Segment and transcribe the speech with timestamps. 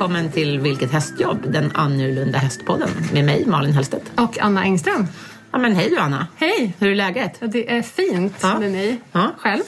[0.00, 1.52] välkommen till Vilket hästjobb?
[1.52, 4.12] Den annorlunda hästpodden med mig, Malin Hellstedt.
[4.16, 5.06] Och Anna Engström.
[5.52, 6.26] Ja, men hej Anna.
[6.36, 6.74] Hej!
[6.78, 7.36] Hur är läget?
[7.40, 8.58] Ja, det är fint Ja.
[8.58, 9.00] med mig.
[9.12, 9.30] Ja.
[9.38, 9.62] Själv?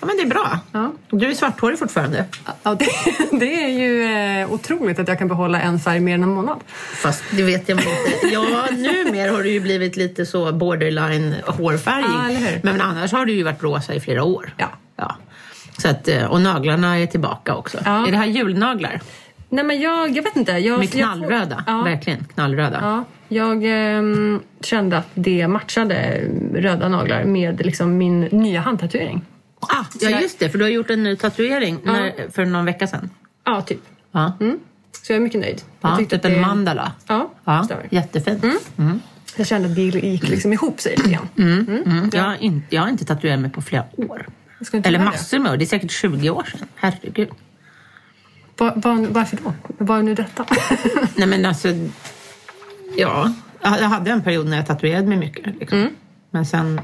[0.00, 0.58] Ja, men det är bra.
[0.72, 0.92] Ja.
[1.10, 2.24] Du är svarthårig fortfarande.
[2.62, 2.86] Ja, det,
[3.38, 4.04] det är ju
[4.42, 6.60] eh, otroligt att jag kan behålla en färg mer än en månad.
[7.02, 7.90] Fast det vet jag inte.
[8.32, 12.42] Ja, numera har du ju blivit lite så borderline hårfärgig.
[12.42, 12.58] Ja?
[12.62, 14.54] Men annars har du ju varit rosa i flera år.
[14.56, 14.68] Ja.
[14.96, 15.16] ja.
[15.78, 17.78] Så att, eh, och naglarna är tillbaka också.
[17.84, 18.06] Ja.
[18.06, 19.00] Är det här julnaglar?
[19.54, 20.52] Nej, men jag, jag vet inte.
[20.52, 21.64] Jag, Med jag knallröda?
[21.66, 22.78] ja, Verkligen knallröda.
[22.82, 26.20] ja, jag ehm, kände att det matchade
[26.54, 29.24] röda naglar med liksom, min nya handtatuering.
[29.60, 30.48] Ah, ja, jag- just det.
[30.50, 33.10] För du har gjort en ny tatuering när, för någon vecka sedan.
[33.44, 33.80] Ja, typ.
[34.12, 34.32] Ja,
[35.02, 35.62] Så jag är mycket nöjd.
[35.80, 36.92] ja jag tyckte typ att en det- mandala.
[37.06, 38.44] Ja, Ja, jättefint.
[39.36, 41.28] Jag kände att det gick liksom ihop sig lite grann.
[41.38, 42.10] Mm.
[42.12, 44.26] Jag, har inte, jag har inte tatuerat mig på flera år.
[44.72, 45.04] Jag Eller det.
[45.04, 45.56] massor med år.
[45.56, 46.68] Det är säkert 20 år sedan.
[46.74, 47.28] Herregud.
[48.58, 49.52] Var, var, varför då?
[49.78, 50.46] Vad är nu detta?
[51.16, 51.68] Nej men alltså,
[52.96, 53.32] ja.
[53.62, 55.46] Jag hade en period när jag tatuerade mig mycket.
[55.60, 55.78] Liksom.
[55.78, 55.94] Mm.
[56.30, 56.80] Men sen,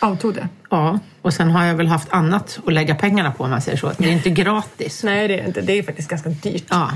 [0.00, 0.48] Avtog det?
[0.70, 0.98] ja.
[1.22, 3.92] Och sen har jag väl haft annat att lägga pengarna på om man säger så.
[3.98, 5.02] Det är inte gratis.
[5.04, 5.60] Nej, det är inte.
[5.60, 6.64] Det är faktiskt ganska dyrt.
[6.70, 6.90] Ja.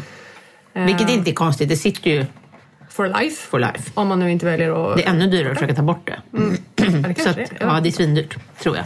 [0.72, 1.68] Vilket inte är konstigt.
[1.68, 2.26] Det sitter ju
[2.90, 3.36] For life.
[3.50, 3.90] for life.
[3.94, 4.96] Om man nu inte väljer att...
[4.96, 6.16] Det är ännu dyrare att försöka ta bort det.
[6.30, 6.40] Ja,
[6.74, 8.84] det att, ja, det är svindyrt, tror jag.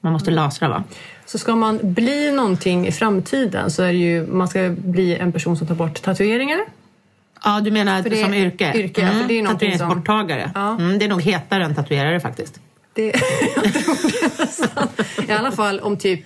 [0.00, 0.84] Man måste lasra va?
[1.32, 4.26] Så ska man bli någonting i framtiden så är det ju...
[4.26, 6.60] Man ska bli en person som tar bort tatueringar.
[7.44, 8.64] Ja, du menar det som yrke?
[8.66, 8.80] Mm.
[8.80, 10.50] yrke, för det är någonting som- Tatueringsborttagare.
[10.54, 10.76] Ja.
[10.76, 12.60] Mm, det är nog hetare än tatuerare faktiskt.
[12.94, 13.06] Det,
[13.54, 14.88] jag tror det nästan.
[15.28, 16.20] I alla fall om typ...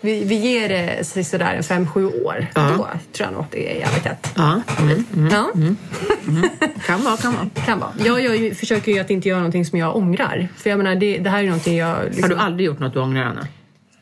[0.00, 2.46] Vi, vi ger det sig sådär en fem, sju år.
[2.54, 2.62] Ja.
[2.62, 4.32] Då tror jag nog att det är jävligt hett.
[4.36, 5.28] Ja, mm.
[5.32, 5.50] Ja,
[6.86, 7.48] kan vara, kan vara.
[7.66, 7.90] kan vara.
[8.04, 10.48] Jag ju, försöker ju att inte göra någonting som jag ångrar.
[10.56, 12.04] För jag menar, det, det här är någonting jag...
[12.04, 13.46] Liksom, Har du aldrig gjort något du ångrar, Anna?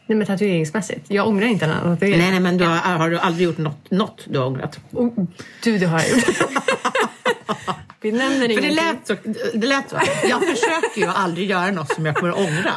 [0.07, 1.05] Nej, men tatueringsmässigt.
[1.09, 2.19] Jag ångrar inte en tatuering.
[2.19, 4.79] Nej, nej, men du har, har du aldrig gjort något, något du har ångrat?
[4.93, 5.25] Oh,
[5.63, 6.25] du, det har jag gjort.
[8.01, 8.75] Vi nämner För det ingenting.
[8.75, 9.17] lät, så,
[9.55, 9.97] det lät så.
[10.29, 12.73] Jag försöker ju aldrig göra något som jag kommer ångra.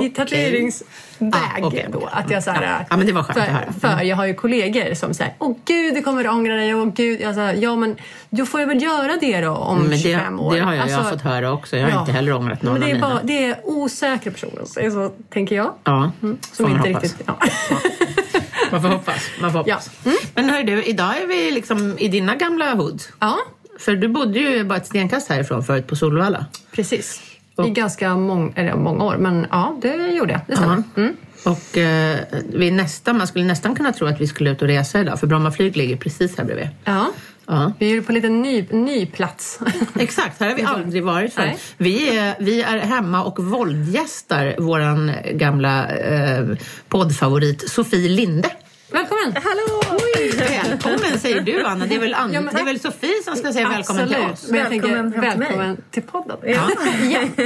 [0.00, 0.88] I tatueringsväg
[1.34, 1.86] Ah, okej.
[1.92, 2.08] då.
[2.12, 2.86] Att jag så här, Ja.
[2.90, 3.72] Ja, men det var skönt för, höra.
[3.96, 6.74] För jag har ju kollegor som säger Åh gud, du kommer att ångra dig.
[6.74, 7.20] Åh gud.
[7.20, 7.96] Jag sa, ja, men
[8.30, 10.54] då får jag väl göra det då om Men det, 25 år.
[10.54, 11.76] det har jag, jag har Alltså, fått höra också.
[11.76, 12.00] Jag har ja.
[12.00, 15.56] inte heller ångrat någon men det är, bara, det är osäkra personer, så, så tänker
[15.56, 15.72] jag.
[15.84, 17.02] Ja, Som får man inte hoppas.
[17.02, 17.26] riktigt...
[17.26, 17.38] Ja.
[18.70, 19.30] Man får hoppas.
[19.40, 19.90] Man får hoppas.
[20.34, 23.02] Men hör du, idag är vi liksom i dina gamla hood.
[23.20, 23.38] ja,
[23.78, 26.46] För du bodde ju bara ett stenkast härifrån förut på Solvalla.
[26.72, 27.20] precis.
[27.56, 30.40] Och- I ganska mång, eller många år, men ja, det gjorde jag.
[30.46, 30.82] Det stämmer.
[30.96, 31.16] Mm.
[31.44, 32.18] Och eh,
[32.54, 35.26] vi nästan, man skulle nästan kunna tro att vi skulle ut och resa idag för
[35.26, 36.68] Bromma flyg ligger precis här bredvid.
[36.84, 37.06] Ja.
[37.46, 37.72] Ja.
[37.78, 39.58] Vi är ju på en liten ny, ny plats.
[39.98, 41.60] Exakt, här har vi aldrig varit förut.
[41.76, 46.44] Vi är, vi är hemma och våldgästar våran gamla eh,
[46.88, 48.50] poddfavorit Sofie Linde.
[48.92, 49.34] Välkommen!
[49.44, 49.91] Hallå!
[50.72, 53.36] Välkommen säger du Anna, det är väl, Ann, Ja, men- det är väl Sofie som
[53.36, 54.32] ska säga välkommen till Absolut.
[54.34, 54.50] oss.
[54.50, 56.36] Men jag tänker, Välkommen hem till välkommen till podden.
[56.46, 56.68] Ja.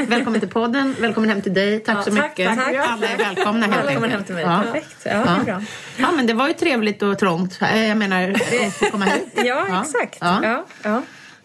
[0.09, 1.81] Välkommen till podden, välkommen hem till dig.
[1.81, 2.57] Tack så tack, mycket.
[2.57, 2.75] tack.
[2.75, 4.45] Alla är välkomna helt Välkommen hem till mig.
[4.45, 4.63] Ja.
[4.65, 4.97] Perfekt.
[5.05, 5.63] Ja, det är bra.
[5.97, 7.59] Ja, men det var ju trevligt och trångt.
[7.63, 8.35] Eh, Jag menar,
[8.83, 9.33] att komma hit.
[9.45, 10.19] Ja, exakt.
[10.21, 10.65] Ja.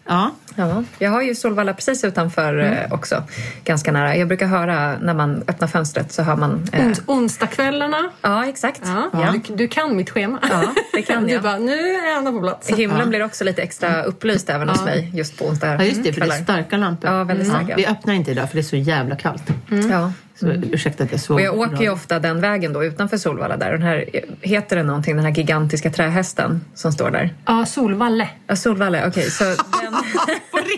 [0.04, 0.30] Ja.
[0.56, 0.68] Ja.
[0.68, 0.68] Ja.
[0.68, 0.84] Ja.
[0.98, 3.22] Jag har ju Solvalla precis utanför eh, också,
[3.64, 4.16] ganska nära.
[4.16, 6.68] Jag brukar höra när man öppnar fönstret så hör man...
[6.72, 8.10] Eh, Ons, onsdagskvällarna.
[8.22, 8.80] ja, exakt.
[8.84, 9.10] Ja.
[9.12, 9.34] Ja.
[9.46, 10.38] Du, du kan mitt schema.
[10.50, 11.42] Ja, det kan Du jag.
[11.42, 12.70] bara, nu är Anna på plats.
[12.70, 15.74] Himlen blir också lite extra upplyst även hos mig just på onsdagar.
[15.78, 17.10] Ja, just det, för det är starka lampor.
[17.10, 17.76] Ja, väldigt starka.
[17.76, 19.42] Vi öppnar inte idag för det är så jävla kallt.
[19.90, 20.12] Ja.
[20.40, 21.34] Så ursäkta att jag såg.
[21.34, 23.72] Och jag åker ju ofta den vägen då utanför Solvalla där.
[23.72, 24.04] Den här,
[24.40, 27.34] heter det någonting, den här gigantiska trähästen som står där?
[27.46, 28.28] Ja, Solvalle.
[28.46, 29.30] Ja, Solvalla, okej.
[29.30, 29.54] så den,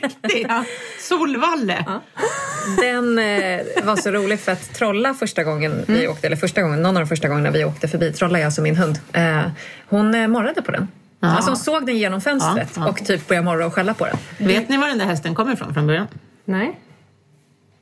[0.02, 0.46] Riktigt!
[1.00, 1.84] Solvalle!
[2.80, 6.82] Den eh, var så rolig för att Trolla första gången vi åkte, eller första gången,
[6.82, 9.40] någon av de första gångerna vi åkte förbi, Trolla är alltså min hund, eh,
[9.88, 10.88] hon eh, morrade på den.
[11.20, 12.88] Alltså hon såg den genom fönstret Ja, ja.
[12.88, 14.16] och typ började morra och skälla på den.
[14.48, 16.06] Vet ni var den där hästen kommer ifrån från början?
[16.44, 16.80] Nej,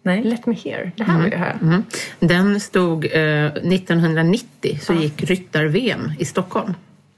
[0.05, 0.23] Nej.
[0.25, 0.93] Let me hear.
[0.97, 1.59] Det här vill jag höra.
[1.63, 1.85] Mm.
[2.21, 6.75] Den stod eh, 1990 så gick ryttar-VM i Stockholm.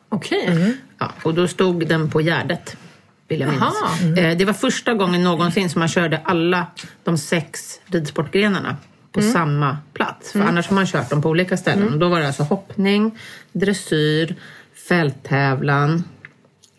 [0.09, 0.75] Okej.
[0.99, 2.77] Ja, och då stod den på Gärdet.
[3.29, 3.75] Vill jag minnas.
[4.03, 4.17] Jaha.
[4.31, 6.67] Eh, det var första gången någonsin som man körde alla
[7.05, 8.77] de sex ridsportgrenarna
[9.13, 10.33] på samma plats.
[10.33, 11.93] För annars har man kört dem på olika ställen.
[11.93, 13.19] Och då var det alltså hoppning,
[13.53, 14.37] dressyr,
[14.89, 16.05] fälttävlan,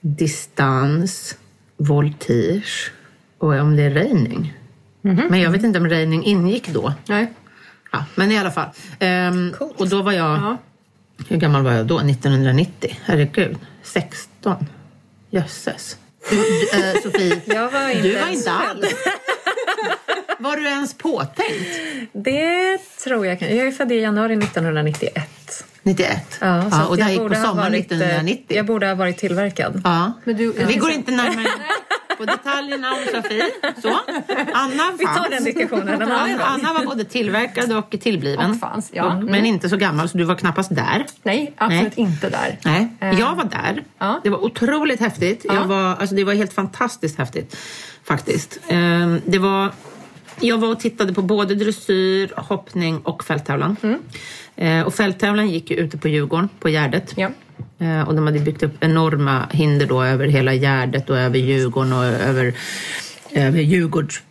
[0.01, 1.37] distans,
[1.77, 2.91] voltige
[3.37, 4.53] och om det är rejning.
[5.01, 6.93] Men jag vet inte om rejning ingick då.
[7.07, 7.33] Nej.
[7.91, 8.69] Ja, men i alla fall.
[8.99, 9.79] Ehm, Coolt.
[9.81, 10.37] och då var jag...
[10.37, 10.57] Ja.
[11.27, 11.99] Hur gammal var jag då?
[11.99, 12.97] 1990?
[13.03, 13.57] Herregud.
[13.83, 14.65] 16.
[15.29, 15.97] Jösses.
[16.31, 18.85] Eh, Sofie, Jag var inte du var inte alls...
[20.39, 21.79] Var du ens påtänkt?
[22.13, 23.41] Det tror jag.
[23.41, 25.29] Jag är född i januari 1991.
[25.83, 26.37] 91.
[26.41, 28.57] Ja, så att och det här jag gick på sommaren varit, eh, 1990.
[28.57, 29.81] Jag borde ha varit tillverkad.
[29.83, 30.13] Ja.
[30.23, 31.47] Men du- Vi går inte närmare
[32.17, 33.45] på detaljerna om Sofie.
[33.81, 33.87] Så.
[34.53, 34.99] Anna fanns.
[35.01, 38.51] Vi tar den diskussionen en annan Anna, Anna var både tillverkad och tillbliven.
[38.51, 39.11] Och fanns, ja.
[39.11, 41.05] Mm, Men inte så gammal så du var knappast där.
[41.23, 42.57] Nej, absolut inte där.
[42.65, 43.83] Nej, Eh, jag var där.
[43.97, 44.19] Ja.
[44.23, 45.45] Det var otroligt häftigt.
[45.45, 47.57] Jag var, alltså det var helt fantastiskt häftigt
[48.03, 48.59] faktiskt.
[48.67, 49.71] Ehm, Det var,
[50.39, 53.75] jag var och tittade på både dressyr, hoppning och fälttävlan.
[53.83, 53.99] Mm.
[54.55, 57.13] Eh, Och fälttävlan gick ju ute på Djurgården, på Gärdet.
[57.17, 57.29] Ja.
[57.79, 61.93] Eh, Och de hade byggt upp enorma hinder då över hela Gärdet och över Djurgården
[61.93, 62.53] och över
[63.31, 64.21] över Djurgårds...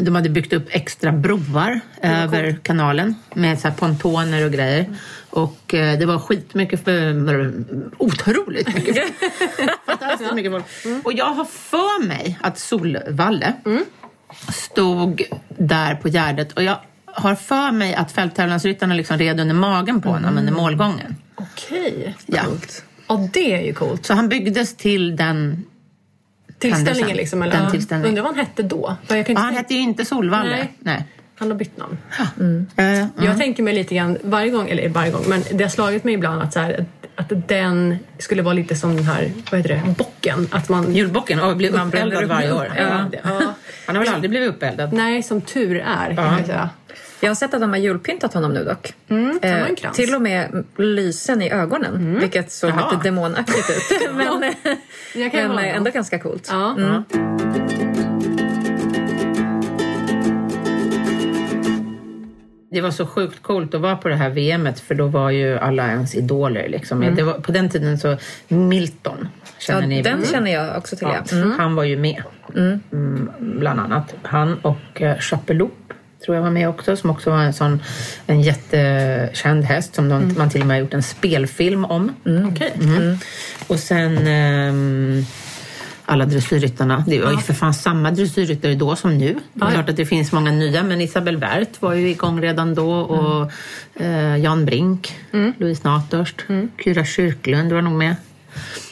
[0.00, 4.86] De hade byggt upp extra broar över kanalen med så pontoner och grejer.
[5.30, 7.52] Och eh, det var skitmycket, för,
[7.98, 8.96] otroligt mycket
[9.86, 10.64] Fantastiskt mycket folk.
[11.04, 13.54] Och jag har för mig att Solvalle
[14.52, 20.00] stod där på Gärdet och jag har för mig att fälttävlansryttarna liksom red under magen
[20.00, 21.16] på honom under målgången.
[21.42, 22.14] Okej.
[22.26, 22.42] Ja.
[23.08, 24.06] Ja, det är ju coolt.
[24.06, 25.64] Så han byggdes till den...
[26.58, 27.42] Tillställningen liksom.
[27.42, 27.52] Eller?
[27.52, 27.70] Den Ja.
[27.70, 28.08] tillställningen.
[28.08, 28.96] Undrar vad han hette då?
[29.06, 30.50] För jag kan inte Ja, han hette ju inte Solvalle.
[30.50, 30.72] Nej.
[30.78, 31.04] Nej.
[31.36, 31.98] Han har bytt namn.
[32.76, 36.04] Eh, Jag tänker mig lite grann varje gång, eller varje gång, men det har slagit
[36.04, 39.60] mig ibland att, så här, att, att den skulle vara lite som den här, vad
[39.60, 40.48] heter det, bocken.
[40.50, 40.94] Att man...
[40.94, 42.72] Julbocken och blir uppeldad upp- varje år.
[42.76, 42.82] Ja.
[42.82, 43.08] Ja.
[43.24, 43.54] Ja.
[43.86, 44.92] Han har väl aldrig blivit uppeldad?
[44.92, 46.70] Nej, som tur är kan jag säga.
[47.22, 48.94] Jag har sett att de har julpyntat honom nu dock.
[49.08, 52.90] han har en Eh, till och med lysen i ögonen, vilket såg Jaha.
[52.90, 54.10] lite demonaktigt ut.
[54.14, 54.54] men
[55.14, 56.48] Jag kan men eh, ändå ganska coolt.
[56.50, 56.76] Ja.
[62.72, 65.58] Det var så sjukt coolt att vara på det här VMet för då var ju
[65.58, 66.68] alla ens idoler.
[66.68, 67.14] Liksom.
[67.16, 68.16] Det var, på den tiden så
[68.48, 69.28] Milton,
[69.58, 70.02] känner Ja, ni?
[70.02, 71.08] den känner jag också till.
[71.10, 71.36] Ja, Ja.
[71.36, 71.58] Mm.
[71.58, 72.22] Han var ju med,
[72.56, 74.14] mm, bland annat.
[74.22, 75.92] Han och eh, Chapeloup
[76.24, 77.82] tror jag var med också, som också var en sån
[78.26, 82.12] en jättekänd häst som de, man till och med har gjort en spelfilm om.
[82.52, 82.72] Okej.
[82.80, 83.18] Mm.
[83.66, 85.24] Och sen ehm,
[86.04, 87.04] alla dressyrryttarna.
[87.06, 89.36] Det var ju för fan samma dressyrryttare då som nu.
[89.52, 92.74] Det är klart att det finns många nya, men Isabel Wert var ju igång redan
[92.74, 93.52] då och
[94.02, 95.14] eh, Jan Brink,
[95.58, 96.44] Louise Natörst,
[96.84, 98.16] Kyra Kyrklund var nog med.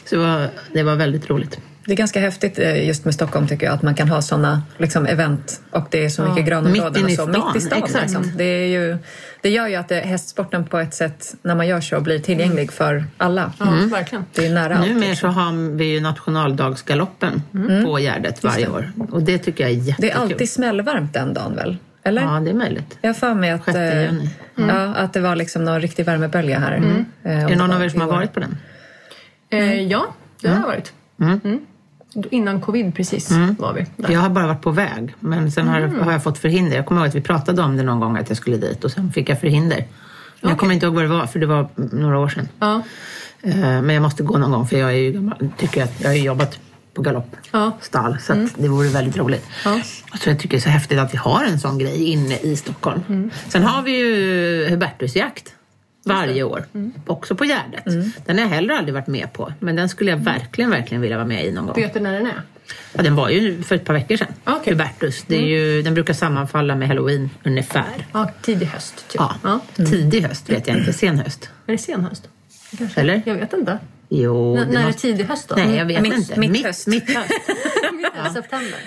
[0.05, 1.59] Så det var, det var väldigt roligt.
[1.89, 4.63] Det är ganska häftigt eh, just med Stockholm tycker jag, att man kan ha såna
[4.77, 7.27] liksom, event och det är så mycket granområden i och så.
[7.27, 7.83] stan, Mitt i stan.
[7.83, 8.03] exakt.
[8.03, 8.31] Liksom.
[8.35, 8.97] Det, är ju,
[9.41, 12.71] det gör ju att det, hästsporten på ett sätt, när man gör så, blir tillgänglig
[12.71, 13.53] för alla.
[13.59, 14.25] Ja, verkligen.
[14.33, 14.87] Det är nära allt.
[14.87, 15.33] Numera liksom.
[15.33, 17.41] så har vi ju nationaldagsgaloppen
[17.85, 18.91] på Gärdet varje år.
[19.11, 20.09] Och det tycker jag är jättekul.
[20.09, 21.77] Det är alltid smällvarmt den dagen väl?
[22.03, 22.21] Eller?
[22.21, 22.97] Ja, det är möjligt.
[23.01, 24.29] Jag har för mig att, 6 eh, juni.
[24.55, 27.05] ja, att det var liksom någon riktig värmebölja här.
[27.23, 28.57] Eh, Är det någon av er som har varit på den?
[29.49, 30.05] Eh, ja,
[30.41, 30.93] det har jag varit.
[31.21, 31.59] Mm.
[32.31, 34.11] Innan covid precis var vi där.
[34.11, 36.75] Jag har bara varit på väg, men sen har, har jag fått förhinder.
[36.75, 38.91] Jag kommer ihåg att vi pratade om det någon gång att jag skulle dit och
[38.91, 39.85] sen fick jag förhinder.
[40.41, 42.47] Men Jag kommer inte ihåg vad det var, för det var några år sedan.
[42.59, 42.81] Ja.
[43.41, 46.59] Eh, Men jag måste gå någon gång, för jag ju tycker att jag har jobbat
[46.93, 49.45] på galoppstall, så att det vore väldigt roligt.
[49.65, 49.79] Ja.
[50.19, 52.55] Så jag tycker det är så häftigt att vi har en sån grej inne i
[52.55, 53.31] Stockholm.
[53.47, 55.53] Sen har vi ju Hubertusjakt
[56.05, 56.65] varje år,
[57.07, 57.83] också på Gärdet.
[58.25, 61.17] Den har jag heller aldrig varit med på, men den skulle jag verkligen, verkligen vilja
[61.17, 61.75] vara med i någon gång.
[61.75, 62.41] Vet du när den är?
[62.93, 64.27] Ja, den var ju för ett par veckor sedan.
[64.45, 64.73] Okej.
[64.73, 65.23] Hubertus.
[65.27, 68.07] Det är ju, den brukar sammanfalla med halloween ungefär.
[68.13, 68.95] Ja, tidig höst.
[69.09, 69.21] Typ.
[69.21, 69.59] Ja, Ja.
[69.75, 71.49] Tidig höst vet jag inte, sen höst.
[71.67, 72.29] Är det sen höst?
[72.95, 73.21] Eller?
[73.25, 73.79] Jag vet inte.
[74.09, 75.01] Jo, N- när är måste...
[75.01, 75.55] tidig höst då?
[75.55, 76.39] Nej, jag vet Mitt- inte.
[76.39, 76.87] mitt mitt, höst.
[76.87, 77.31] mitt höst.
[78.25, 78.33] ja.
[78.33, 78.79] September.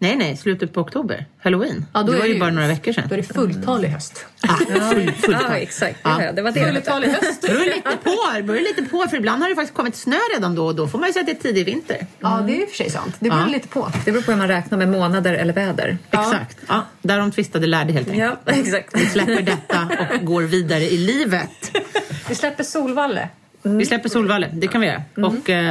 [0.00, 1.26] Nej, nej, slutet på oktober.
[1.42, 1.86] Halloween.
[1.94, 3.04] Ja, då det är var ju bara några veckor sedan.
[3.08, 4.26] Då är det fulltalig höst.
[4.42, 4.56] Ah,
[4.92, 5.98] full, full Ja, exakt.
[6.02, 6.22] Ja.
[6.24, 6.32] Ja.
[6.32, 6.64] Det var det.
[6.72, 7.42] Fulltalig höst.
[7.42, 10.54] Det beror lite på, beror lite på, för ibland har det faktiskt kommit snö redan
[10.54, 12.06] då och då får man ju säga att det är tidig vinter.
[12.20, 13.16] Ja, det är i och för sig sant.
[13.18, 13.46] Det beror Ja.
[13.52, 13.92] lite på.
[14.04, 15.98] Det beror på hur man räknar med månader eller väder.
[16.10, 16.58] Exakt.
[16.68, 18.38] Ja, där de tvistade lärde helt enkelt.
[18.46, 18.96] Ja, exakt.
[18.96, 19.88] Vi släpper detta
[20.20, 21.78] och går vidare i livet.
[22.28, 23.28] Vi släpper Solvalle.
[23.76, 25.02] Vi släpper Solvalle, det kan vi göra.
[25.16, 25.68] Och eh,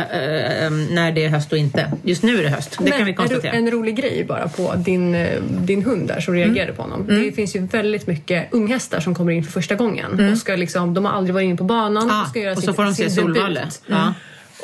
[0.66, 1.92] eh, när det är höst och inte.
[2.04, 3.51] Just nu är det höst, det kan vi konstatera.
[3.51, 7.08] en rolig grej bara på din, eh, din hund där som reagerade på honom.
[7.08, 10.32] Det finns ju väldigt mycket unghästar som kommer in för första gången.
[10.32, 12.58] Och ska liksom, de har aldrig varit inne på banan Ja, och ska göra och
[12.58, 13.68] sin, så får de se Solvalle.
[13.86, 14.13] Ja.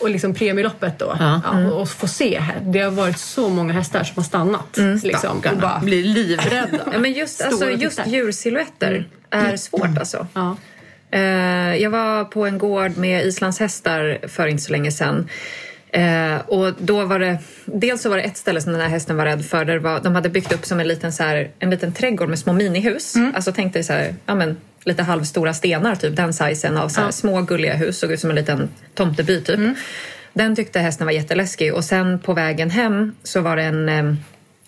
[0.01, 1.15] Och liksom premieloppet då.
[1.19, 1.41] Ja.
[1.43, 2.39] Ja, och, och få se.
[2.39, 2.59] här.
[2.63, 4.77] Det har varit så många hästar som har stannat.
[5.03, 6.79] Liksom, och bara Blir livrädda.
[6.93, 10.27] Ja, men just, alltså, just djursilhuetter är svårt alltså.
[10.33, 10.55] Ja.
[11.13, 15.29] Eh, jag var på en gård med islandshästar för inte så länge sedan.
[15.91, 19.17] Eh, och då var det, dels så var det ett ställe som den här hästen
[19.17, 19.65] var rädd för.
[19.65, 22.39] Där var, de hade byggt upp som en liten, så här, en liten trädgård med
[22.39, 23.15] små minihus.
[23.35, 27.01] Alltså tänk dig så här, ja, men, lite halvstora stenar, typ den sizen av så
[27.01, 27.99] här, små gulliga hus.
[27.99, 29.59] Såg ut som en liten tomteby typ.
[30.33, 34.15] Den tyckte hästen var jätteläskig och sen på vägen hem så var det en eh,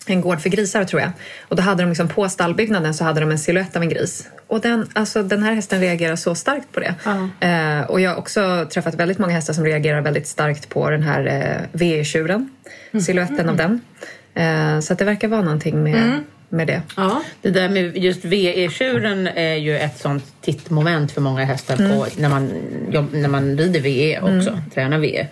[0.06, 1.12] en gård för grisar tror jag.
[1.42, 4.30] Och då hade de liksom på stallbyggnaden så hade de en siluett av en gris.
[4.48, 6.96] Och den, alltså, den här hästen reagerar så starkt på det.
[7.40, 11.04] Eh, och jag har också träffat väldigt många hästar som reagerar väldigt starkt på den
[11.04, 12.50] här eh, VE-tjuren.
[13.02, 13.82] Siluetten av den.
[14.34, 16.82] Eh, så att det verkar vara någonting med, med det.
[16.98, 17.24] Ja.
[17.42, 22.30] Det där med just VE-tjuren är ju ett sånt tittmoment för många hästar på, när,
[22.30, 22.50] man,
[23.12, 25.28] när man rider VE också, tränar VE.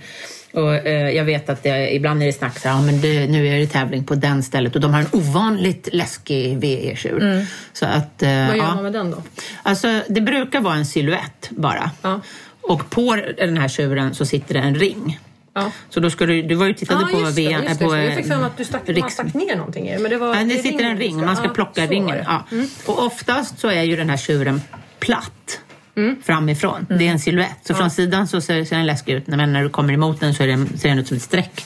[0.53, 3.27] Och, eh, jag vet att det, ibland är det snack så här, ja, men det,
[3.27, 7.45] nu är det tävling på den stället och de har en ovanligt läskig VE-tjur.
[7.73, 8.75] Så att, eh, Vad gör ja.
[8.75, 9.23] man med den då?
[9.63, 11.91] Alltså, det brukar vara en siluett bara.
[12.01, 12.21] Ja.
[12.61, 15.19] Och på den här tjuren så sitter det en ring.
[15.53, 15.71] Ja.
[15.89, 17.95] Så då ska du, du var ju tittade på just det, VM, just det, på
[17.95, 18.05] just det.
[18.05, 20.33] Jag fick för mig att du stack, man Riks- stack ner någonting men det var
[20.35, 22.07] Nej, det sitter en ring och man ska ja, plocka ringen.
[22.17, 22.27] det.
[22.51, 22.67] Mm.
[22.85, 22.93] Ja.
[22.93, 24.61] Och oftast så är ju den här tjuren
[24.99, 25.59] platt
[25.97, 26.15] Mm.
[26.23, 26.85] framifrån.
[26.89, 27.57] Det är en siluett.
[27.63, 30.33] Så från sidan så ser, ser den läskig ut men när du kommer emot den
[30.33, 31.65] så är den, ser den ut som ett streck.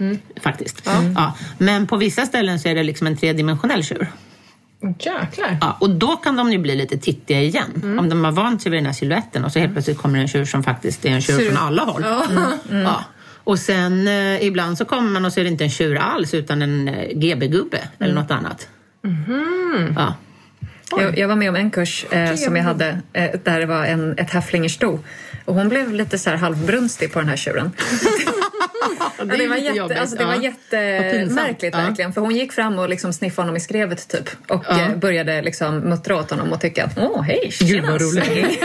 [0.00, 0.18] Mm.
[0.42, 0.82] Faktiskt.
[1.14, 1.32] Ja.
[1.58, 4.12] Men på vissa ställen så är det liksom en tredimensionell tjur.
[4.98, 5.58] Jäklar.
[5.60, 7.70] Ja, och då kan de ju bli lite tittiga igen.
[7.82, 7.98] Mm.
[7.98, 10.28] Om de har vant sig vid den här siluetten och så helt plötsligt kommer en
[10.28, 12.04] tjur som faktiskt är en tjur ut- från alla håll.
[12.70, 12.82] Mm.
[12.84, 13.04] Ja.
[13.44, 16.34] Och sen eh, ibland så kommer man och så är det inte en tjur alls
[16.34, 18.22] utan en eh, GB-gubbe eller Mm.
[18.22, 18.68] något annat.
[19.02, 19.94] Mhm.
[19.96, 20.14] Ja.
[20.90, 23.84] Jag, jag var med om en kurs eh, som jag hade eh, där det var
[23.84, 24.98] en, ett häfflingersto.
[25.44, 27.70] Och hon blev lite så här halvbrunstig på den här tjuren.
[27.76, 27.86] det,
[29.28, 31.80] Ja, det var, jätte, alltså, det var jättemärkligt Ja.
[31.82, 32.12] verkligen.
[32.12, 34.28] För hon gick fram och liksom sniffade honom i skrevet typ.
[34.48, 34.80] Och Ja.
[34.80, 38.64] eh, började liksom muttra åt honom och tycka att åh hej, Gud, vad tjena, roligt.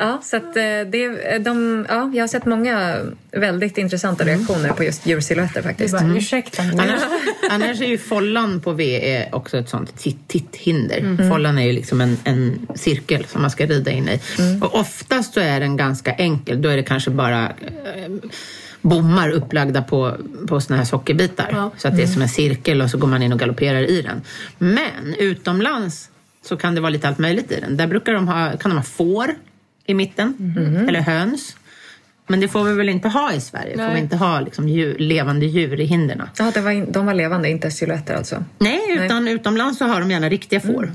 [0.00, 2.96] Sverige." ja, så att eh, det, de, ja, jag har sett många
[3.32, 5.94] väldigt intressanta reaktioner på just djursilhuetter faktiskt.
[5.98, 6.62] Bara, Ursäkta.
[6.62, 7.02] men- Annars,
[7.50, 10.98] annars är ju follan på V också ett sånt titt- titthinder.
[10.98, 11.28] Mm.
[11.30, 14.20] Follan är ju liksom en, en cirkel som man ska rida in i.
[14.38, 14.62] Mm.
[14.62, 16.62] Och oftast så är den ganska enkel.
[16.62, 18.10] Då är det kanske bara eh,
[18.80, 20.16] bommar upplagda på,
[20.48, 21.48] på såna här sockerbitar.
[21.52, 21.70] Ja.
[21.76, 24.02] Så att det är som en cirkel och så går man in och galopperar i
[24.02, 24.22] den.
[24.58, 26.10] Men utomlands
[26.44, 27.76] så kan det vara lite allt möjligt i den.
[27.76, 29.30] Där brukar de ha, kan de ha får
[29.90, 30.88] i mitten, Mhm.
[30.88, 31.56] eller höns.
[32.26, 33.76] Men det får vi väl inte ha i Sverige?
[33.76, 33.94] Får Nej.
[33.94, 36.22] vi inte ha liksom djur, levande djur i hindren?
[36.38, 38.44] Ja, det var de var levande, inte silhuetter alltså.
[38.58, 40.92] Nej, utan utomlands så har de gärna riktiga får.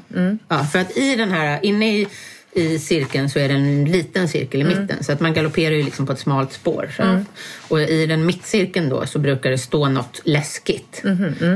[0.47, 2.07] Ja, för att i den här, inne i,
[2.55, 5.03] i cirkeln så är det en liten cirkel i mitten.
[5.03, 6.89] Så att man galopperar ju liksom på ett smalt spår.
[6.97, 11.01] Att- Och i den mittcirkeln då så brukar det stå något läskigt.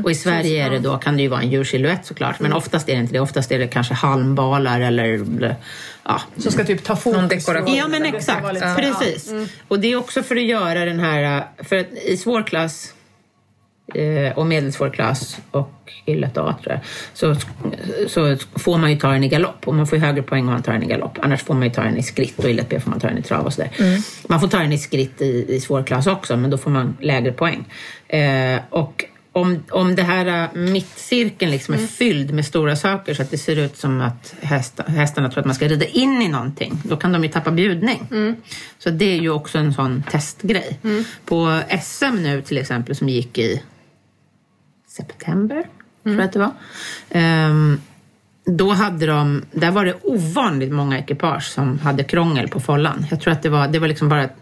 [0.04, 2.40] Och i Sverige är det då, kan det ju vara en djursilhuett såklart.
[2.40, 3.20] Men oftast är det inte det.
[3.20, 5.56] Oftast är det kanske halmbalar eller
[6.04, 7.30] ja, Som ska typ ta fokus.
[7.30, 7.76] Dekoration.
[7.76, 9.32] Ja men exakt, precis.
[9.68, 12.99] Och det är också för att göra den här, för att i svår klass eh,
[14.36, 15.72] och medelsvår klass och
[16.06, 16.82] i lätt A tror jag,
[17.14, 17.36] så,
[18.10, 20.64] så får man ju ta den i galopp och man får högre poäng om man
[20.64, 21.18] tar den i galopp.
[21.22, 23.08] Annars får man ju ta den i skritt och i lätt B får man ta
[23.08, 23.72] den i trav och sådär.
[24.28, 26.98] Man får ta den i skritt i, i svår klass också men då får man
[27.02, 27.66] lägre poäng.
[28.08, 33.22] Eh, och om, om det här äh, mittcirkeln liksom är fylld med stora saker så
[33.22, 36.28] att det ser ut som att hästa, hästarna tror att man ska rida in i
[36.28, 38.08] någonting, då kan de ju tappa bjudning.
[38.80, 40.80] Så det är ju också en sån testgrej.
[41.26, 43.62] På SM nu till exempel som gick i
[45.00, 45.64] september,
[46.04, 46.52] tror jag att det var.
[47.10, 47.82] Ehm,
[48.46, 53.06] då hade de, där var det ovanligt många ekipage som hade krångel på follan.
[53.10, 54.36] Jag tror att det var, det var liksom bara ett,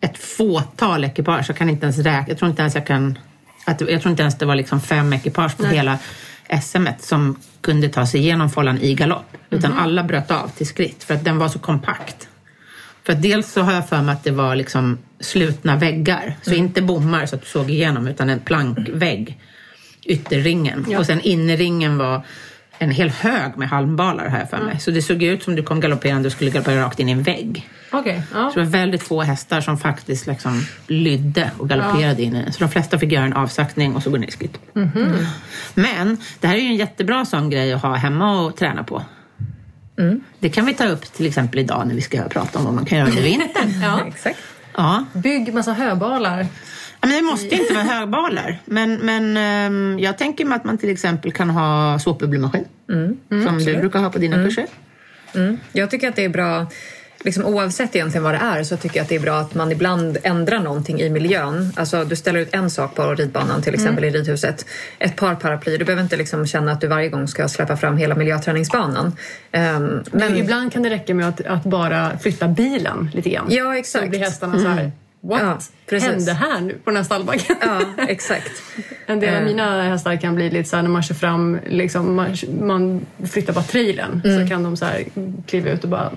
[0.00, 1.44] ett fåtal ekipage.
[1.48, 3.18] Jag kan inte ens räkna, jag tror inte ens jag kan,
[3.64, 5.98] att, jag tror inte ens det var liksom fem ekipage på hela
[6.62, 9.36] SM som kunde ta sig igenom follan i galopp.
[9.50, 12.28] Utan alla bröt av till skritt för att den var så kompakt.
[13.04, 16.36] För att dels så har jag för mig att det var liksom slutna väggar.
[16.42, 19.38] Så inte bommar så att du såg igenom utan en plankvägg.
[20.04, 20.96] Ytterringen.
[20.98, 22.22] Och sen innerringen var
[22.78, 24.80] en hel hög med halmbalar jag för mig.
[24.80, 27.22] Så det såg ut som du kom galopperande och skulle galoppera rakt in i en
[27.22, 27.68] vägg.
[27.90, 28.22] Okej.
[28.34, 28.50] ja.
[28.50, 32.52] Så det var väldigt få hästar som faktiskt liksom lydde och galopperade in i den.
[32.52, 34.58] Så de flesta fick göra en avsaktning och så gå ner i skritt.
[34.74, 35.26] Mhm.
[35.74, 39.02] Men det här är ju en jättebra sån grej att ha hemma och träna på.
[40.38, 42.84] Det kan vi ta upp till exempel idag när vi ska prata om vad man
[42.84, 43.80] kan göra under vintern.
[43.82, 44.00] Ja.
[44.06, 44.38] Exakt.
[44.76, 45.04] Ja.
[45.12, 46.46] Bygg massa höbalar.
[47.02, 48.58] Det måste inte vara högbalar.
[48.64, 52.64] Men, men ehm, jag tänker mig att man till exempel kan ha såpbubblemaskin.
[53.28, 54.66] som du brukar ha på dina kurser.
[55.34, 55.58] Mm.
[55.72, 56.66] Jag tycker att det är bra,
[57.24, 59.72] liksom oavsett egentligen vad det är, så tycker jag att det är bra att man
[59.72, 61.72] ibland ändrar någonting i miljön.
[61.76, 64.66] Alltså du ställer ut en sak på ridbanan, till exempel i ridhuset.
[64.98, 65.78] Ett par paraplyer.
[65.78, 69.16] Du behöver inte liksom känna att du varje gång ska släppa fram hela miljöträningsbanan.
[69.52, 73.46] Ehm, Men men ibland kan det räcka med att, att bara flytta bilen lite grann.
[73.48, 74.04] Ja, exakt.
[74.04, 77.56] Så blir hästarna så här, what Ja, hände här nu på den här stallbacken?
[77.60, 78.50] ja, exakt.
[79.06, 79.46] En del av Eh.
[79.46, 83.52] mina hästar kan bli lite så här när man kör fram, liksom, man, man flyttar
[83.52, 84.40] bara trailern Mm.
[84.42, 85.04] så kan de så här
[85.46, 86.10] kliva ut och bara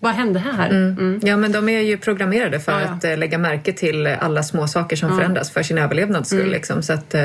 [0.00, 0.70] vad hände här?
[0.70, 1.20] Mm.
[1.22, 2.88] Ja, men de är ju programmerade för Ja, ja.
[2.88, 6.50] att eh, lägga märke till alla små saker som förändras för sin överlevnads skull.
[6.50, 6.82] Liksom.
[6.82, 7.20] Så att, eh,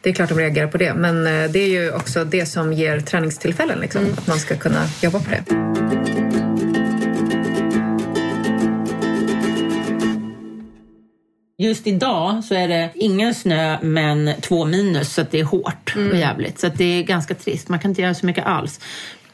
[0.00, 0.94] det är klart de reagerar på det.
[0.94, 5.18] Men det är ju också det som ger träningstillfällen, liksom, att man ska kunna jobba
[5.18, 6.23] på det.
[11.64, 15.94] Just idag så är det ingen snö men två minus så att det är hårt
[16.10, 16.58] och jävligt.
[16.58, 17.68] Så att det är ganska trist.
[17.68, 18.80] Man kan inte göra så mycket alls.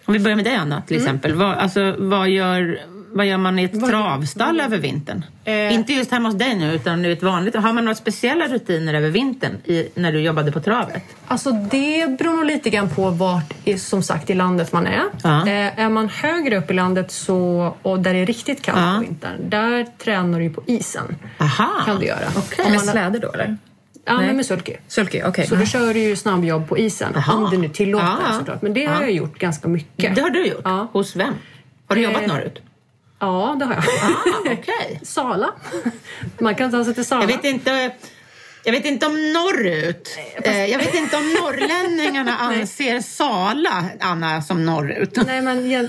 [0.05, 1.35] Om vi börjar med dig Anna till exempel.
[1.35, 2.81] Vad, alltså, vad, gör,
[3.12, 5.25] vad gör man i ett travstall över vintern?
[5.45, 5.75] Eh.
[5.75, 7.55] Inte just hemma hos dig nu utan i ett vanligt.
[7.57, 11.02] Har man några speciella rutiner över vintern i, när du jobbade på travet?
[11.26, 15.02] Alltså det beror nog lite grann på vart som sagt i landet man är.
[15.23, 15.40] Ja.
[15.49, 18.95] Eh, är man högre upp i landet så, och där det är riktigt kallt Ja.
[18.95, 21.17] på vintern, där tränar du ju på isen.
[21.38, 21.83] Aha!
[21.87, 22.19] Kan du göra.
[22.37, 22.64] Okej.
[22.64, 23.57] Om Med man- släder då, eller?
[24.05, 24.26] Ja, Nej.
[24.26, 24.73] men med sulky.
[24.88, 25.47] Sulky, okej.
[25.47, 27.12] Så då kör du ju snabbjobb på isen.
[27.14, 27.35] Jaha.
[27.35, 28.33] Om det nu tillåter Ja.
[28.38, 28.62] såklart.
[28.62, 29.00] Men det har Ja.
[29.02, 30.14] jag gjort ganska mycket.
[30.14, 30.64] Det har du gjort?
[30.93, 31.35] Hos vem?
[31.88, 32.62] Har du jobbat Eh, norrut?
[33.21, 33.85] Ja, det har jag.
[33.85, 35.00] Ah, okej.
[35.05, 35.50] Sala.
[36.41, 37.23] Man kan ta sig till Sala.
[37.23, 37.91] Jag vet inte...
[38.65, 40.19] Jag vet inte om norrut.
[40.45, 45.19] Eh, Jag vet inte om norrlänningarna anser Sala, Anna, som norrut.
[45.27, 45.85] Nej, men jag,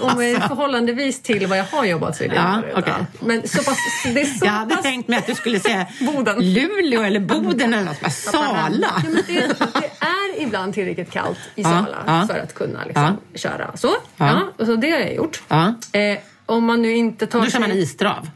[0.00, 2.94] om jag är förhållandevis till vad jag har jobbat så är det Ja, norrut, okej.
[3.20, 5.86] Men så pass, det är så Jag hade pass tänkt mig att du skulle säga
[6.00, 6.52] Boden.
[6.52, 8.12] Luleå eller Boden eller något.
[8.12, 8.68] Sala.
[8.80, 12.26] Ja, men det, det är ibland tillräckligt kallt i Ja, Sala ja.
[12.30, 13.76] för att kunna liksom, köra.
[13.76, 14.48] Så, ja.
[14.58, 15.42] så det har jag gjort.
[15.48, 15.74] Ja.
[15.92, 18.30] Eh, om man nu inte tar Då kör man istrav.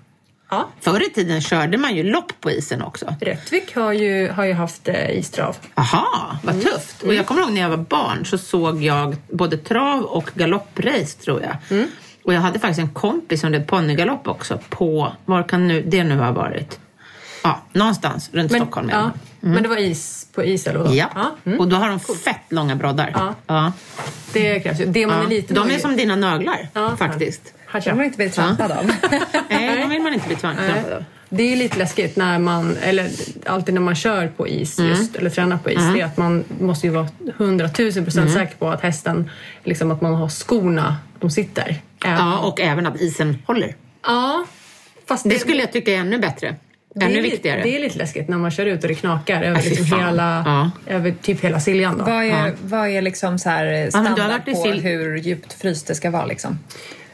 [0.51, 0.69] Ja.
[0.81, 3.15] Förr i tiden körde man ju lopp på isen också.
[3.21, 5.57] Rättvik har ju, har ju haft eh, istrav.
[5.75, 7.03] Aha, vad tufft.
[7.03, 11.19] Och jag kommer ihåg när jag var barn så såg jag både trav och galopprace
[11.25, 11.87] tror jag.
[12.25, 16.05] Och jag hade faktiskt en kompis som red ponnygalopp också på, var kan nu, det
[16.05, 16.79] nu ha varit?
[17.43, 18.89] Ja, någonstans runt Stockholm.
[18.91, 19.11] ja,
[19.41, 19.49] Ja.
[19.49, 20.95] men det var is på is eller vadå?
[20.95, 21.61] Ja, mm.
[21.61, 23.11] och då har de fett långa broddar.
[23.15, 23.35] Ja.
[23.47, 23.73] Ja.
[24.33, 24.87] Det krävs ju.
[24.87, 25.25] Det man Ja.
[25.25, 27.55] är lite De är som dina naglar Ja, faktiskt.
[27.85, 28.93] Här De har inte blivit trampad av.
[29.51, 31.05] Nej, de vill man inte bli tvångstrampad av.
[31.29, 33.11] Det är lite läskigt när man, eller
[33.47, 34.91] alltid när man kör på is Mm.
[34.91, 38.43] just, eller tränar på is, det är att man måste ju vara hundratusen procent Mm.
[38.43, 39.31] säker på att hästen,
[39.65, 41.77] liksom att man har skorna, de sitter.
[42.05, 43.75] Även- Ja, och även att isen håller.
[44.05, 44.47] ja
[45.09, 46.55] fast Det skulle jag tycka är ännu bättre.
[46.95, 47.63] det är Ännu lite- viktigare.
[47.63, 50.01] Det är lite läskigt när man kör ut och det knakar över Ja, fy liksom
[50.01, 50.71] hela, Ja.
[50.95, 51.99] över typ hela Siljan.
[51.99, 52.05] Då.
[52.05, 55.87] Vad är, vad är liksom så här du standard i på Sil- hur djupt fryst
[55.87, 56.27] det ska vara?
[56.27, 56.59] Liksom?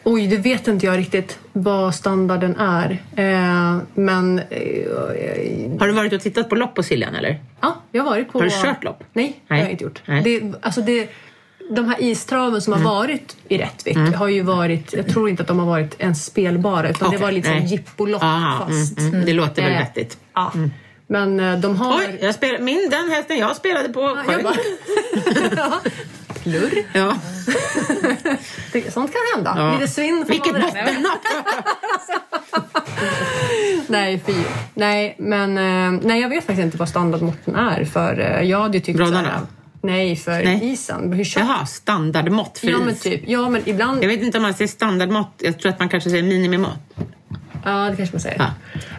[0.05, 2.91] Oj, det vet inte jag riktigt vad standarden är.
[3.17, 7.41] Eh, men eh, Har du varit och tittat på lopp på Siljan eller?
[7.61, 8.39] Ja, jag har varit på...
[8.39, 9.05] Har du kört lopp?
[9.13, 9.59] Nej, det Nej.
[9.61, 10.03] har jag inte gjort.
[10.07, 10.23] Nej.
[10.23, 11.11] Det, alltså det,
[11.71, 12.87] de här istraven som Mm.
[12.87, 14.93] har varit i Rättvik har ju varit...
[14.93, 17.67] Jag tror inte att de har varit ens spelbara utan Okej, det var lite som
[17.67, 18.99] jippolopp Ah, fast.
[18.99, 19.27] mm, mm.
[19.27, 20.19] Det låter väl Eh, vettigt.
[20.35, 20.53] Ja.
[21.13, 21.99] Men eh, de har...
[21.99, 24.55] Oj, jag spel, min, den hästen jag spelade på Ja, jag bara...
[25.57, 25.81] ja.
[26.43, 26.85] Plurr.
[26.93, 27.17] Ja.
[28.93, 29.55] Sånt kan hända.
[29.57, 29.73] Ja.
[29.81, 31.19] Lite svinn får Vilket bottennapp!
[33.87, 34.33] Nej, fy.
[34.75, 38.77] Nej, men eh, nej, jag vet faktiskt inte vad standardmåtten är för eh, jag hade
[38.79, 39.29] ju tyckt Broddarna?
[39.29, 39.47] såhär-
[39.83, 40.61] Nej, för Nej.
[40.73, 41.13] isen.
[41.13, 43.01] Hur Jaha, standardmått för Ja, men is.
[43.01, 43.23] typ.
[43.27, 44.05] Ja, men ibland...
[44.05, 45.33] Jag vet inte om man säger standardmått.
[45.39, 46.79] Jag tror att man kanske säger minimimått.
[47.65, 48.37] Ja, det kanske man säger.
[48.39, 48.51] Ja.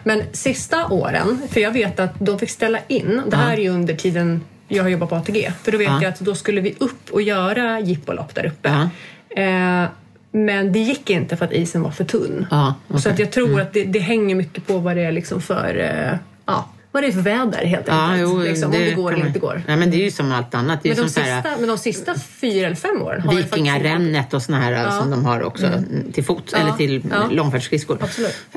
[0.04, 3.68] Men sista åren, för jag vet att de fick ställa in, det här är ju
[3.68, 5.98] under tiden jag har jobbat på ATG, för då vet Ja.
[6.02, 8.88] jag att då skulle vi upp och göra jippolopp där uppe.
[9.30, 9.42] Ja.
[9.42, 9.88] Eh,
[10.32, 12.46] men det gick inte för att isen var för tunn.
[12.50, 15.40] Ja, Så att jag tror att det, det hänger mycket på vad det är liksom
[15.40, 18.30] för, eh, ja, vad det är för väder helt Ja, enkelt.
[18.32, 19.62] jo, liksom, om det går eller inte går.
[19.66, 20.82] Ja, men det är ju som allt annat.
[20.82, 23.32] Det är Men de, så här, sista, men de sista fyra eller fem åren har
[23.34, 27.02] jag Vikingarännet och såna här som de har också mm, till fots Ja, eller till
[27.10, 27.28] ja.
[27.30, 27.98] långfärdsskridskor.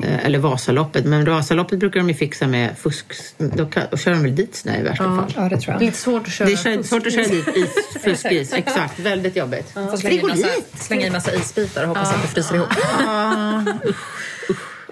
[0.02, 1.04] Eh, Eller Vasaloppet.
[1.04, 3.06] Men Vasaloppet brukar de ju fixa med fusk.
[3.38, 5.32] Då, kan, då kör de väl dit snö i värsta fall.
[5.36, 5.80] Ja, det tror Det är jag.
[5.82, 7.70] lite svårt att köra Det är svårt att köra dit is,
[8.04, 8.52] fuskis.
[8.52, 9.70] Exakt, väldigt jobbigt.
[9.70, 12.68] Får slänga i, slänga i massa isbitar och hoppas att det fryser ihop.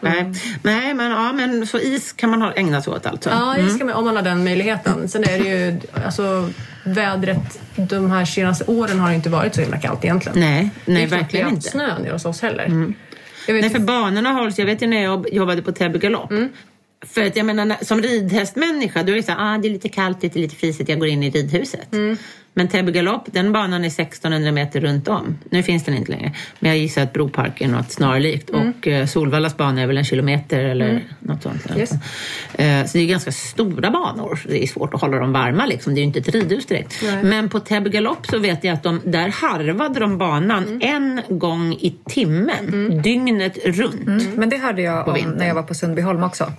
[0.01, 0.33] Nej,
[0.63, 3.31] nej men, ja, men så is kan man ägna sig åt alltså.
[3.31, 5.09] Ja, det ska man, om man har den möjligheten.
[5.09, 6.51] Sen är det ju, alltså
[6.85, 10.41] vädret de här senaste åren har inte varit så himla kallt egentligen.
[10.41, 11.57] Nej, Det är nej verkligen inte.
[11.57, 12.95] haft snö nere hos oss heller.
[13.47, 16.33] Vet Nej, för banorna hålls, jag vet ju när jag jobbade på Täby galopp.
[17.07, 19.89] För att jag menar, som ridhästmänniska då är det så här, ah, det är lite
[19.89, 21.89] kallt, det är lite frisigt, jag går in i ridhuset.
[22.59, 25.39] Men Täby galopp, den banan är 1600 meter runt om.
[25.51, 26.33] Nu finns den inte längre.
[26.61, 28.51] Men jag gissar att Broparken är något snarlikt.
[28.51, 31.67] Och eh, Solvallas bana är väl en kilometer eller något sånt.
[31.77, 31.91] Yes.
[32.55, 34.41] Eh, så det är ganska stora banor.
[34.49, 35.95] Det är svårt att hålla dem varma liksom.
[35.95, 37.01] Det är ju inte ett ridhus direkt.
[37.03, 37.23] Nej.
[37.25, 40.81] Men på Täby galopp så vet jag att de, där harvade de banan Mm.
[41.29, 43.03] en gång i timmen.
[43.03, 44.37] Dygnet runt.
[44.37, 46.53] Men det hörde jag om när jag var på Sundbyholm också.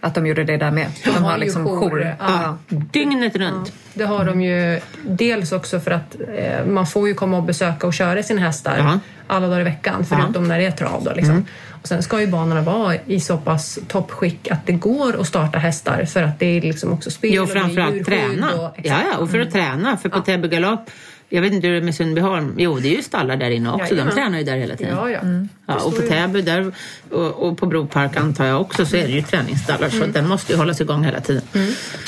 [0.00, 0.86] Att de gjorde det där med.
[1.04, 2.16] De, har liksom jour, jour.
[2.20, 2.58] ja.
[2.68, 3.72] Dygnet runt.
[3.94, 7.86] Det har de ju dels också för att eh, man får ju komma och besöka
[7.86, 8.98] och köra sina hästar Ja.
[9.26, 11.04] alla dagar i veckan förutom när det är trav.
[11.04, 11.46] Då, liksom.
[11.82, 15.58] Och sen ska ju banorna vara i så pass toppskick att det går att starta
[15.58, 18.52] hästar för att det är liksom också spel Jo, framförallt träna.
[18.52, 19.04] Och, ja, exakt.
[19.12, 19.96] ja, och för att träna.
[19.96, 20.90] För på Täby galopp,
[21.28, 22.54] jag vet inte hur det är med Sundbyholm.
[22.58, 23.94] Jo, det är ju stallar där inne också.
[23.94, 24.06] Jajamän.
[24.14, 24.96] De tränar ju där hela tiden.
[24.96, 25.18] Ja, ja.
[25.66, 26.72] Ja, Det och på Täby där,
[27.10, 30.28] och, och på Bropark antar jag också så är det ju träningsstallar så att den
[30.28, 31.42] måste ju hållas igång hela tiden.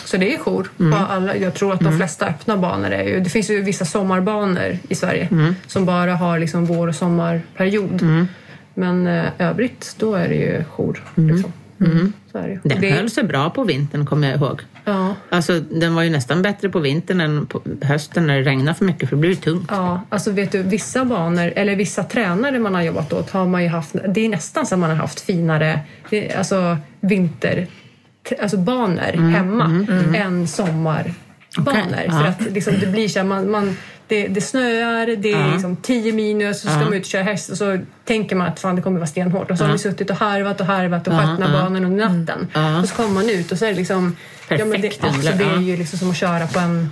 [0.04, 0.92] Så det är jour Mm.
[0.92, 1.36] på alla.
[1.36, 3.20] Jag tror att de flesta öppna banor är ju...
[3.20, 5.54] Det finns ju vissa sommarbanor i Sverige Mm.
[5.66, 8.26] som bara har liksom vår och sommarperiod.
[8.74, 11.02] Men eh, övrigt, då är det ju jour.
[11.14, 11.52] Liksom.
[12.46, 12.60] Ju.
[12.64, 14.60] Den Det- höll sig bra på vintern kommer jag ihåg.
[14.84, 15.14] Ja.
[15.30, 18.84] Alltså den var ju nästan bättre på vintern än på hösten när det regnade för
[18.84, 19.66] mycket för det blir tungt.
[19.70, 23.62] Ja, alltså vet du, vissa banor, eller vissa tränare man har jobbat åt har man
[23.62, 27.66] ju haft, det är nästan som man har haft finare det- alltså vinter,
[28.42, 29.84] alltså banor hemma
[30.16, 30.48] än
[31.64, 31.92] sommarbanor.
[31.92, 35.52] Okej, För att liksom, det blir så här, man, man, det, det snöar, det är
[35.52, 38.46] liksom 10 minus och så ska man ut och köra häst och så tänker man
[38.46, 39.50] att fan, det kommer vara stenhårt.
[39.50, 42.46] Och så har vi suttit och harvat och harvat och skött den banan under natten.
[42.54, 42.80] Ja.
[42.80, 44.16] Och så kommer man ut och så är det liksom...
[44.48, 46.90] ja, men det, Perfekt alltså, det är ju liksom som att köra på en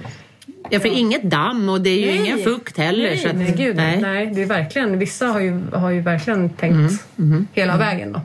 [0.70, 2.16] Ja, för inget damm och det är ju Nej.
[2.16, 3.02] ingen fukt heller.
[3.02, 4.00] Nej, så att, nej, gud, nej.
[4.00, 4.32] nej.
[4.34, 8.12] Det är verkligen, vissa har ju, har ju verkligen tänkt Mm, hela vägen.
[8.12, 8.20] Då.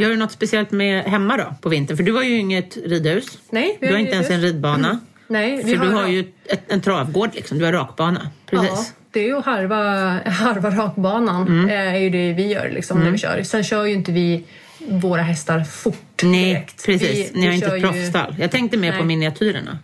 [0.00, 1.96] Gör du något speciellt med hemma då på vintern?
[1.96, 3.38] För du har ju inget ridhus.
[3.50, 5.00] Nej, vi Du har ju inte ens en ridbana.
[5.28, 7.58] Nej, vi För du har ju ett, en travgård liksom.
[7.58, 8.20] Du har rakbana.
[8.50, 8.94] Ja, Precis.
[9.10, 9.84] det är ju harva,
[10.30, 11.68] harva rakbanan Mm.
[11.68, 13.42] eh, är ju det vi gör liksom, när vi kör.
[13.42, 14.44] Sen kör ju inte vi
[14.88, 16.86] våra hästar fort Nej, direkt.
[16.86, 17.30] precis.
[17.34, 18.36] Vi, Ni har inte ett ju- proffsstall.
[18.38, 19.06] Jag tänkte mer på Nej.
[19.06, 19.78] miniatyrerna.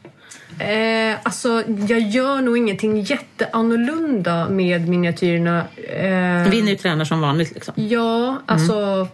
[0.58, 5.64] Eh, alltså, jag gör nog ingenting jätteannorlunda med miniatyrerna.
[5.88, 7.74] Eh, Vi nu tränar som vanligt liksom.
[7.76, 9.08] Ja, alltså...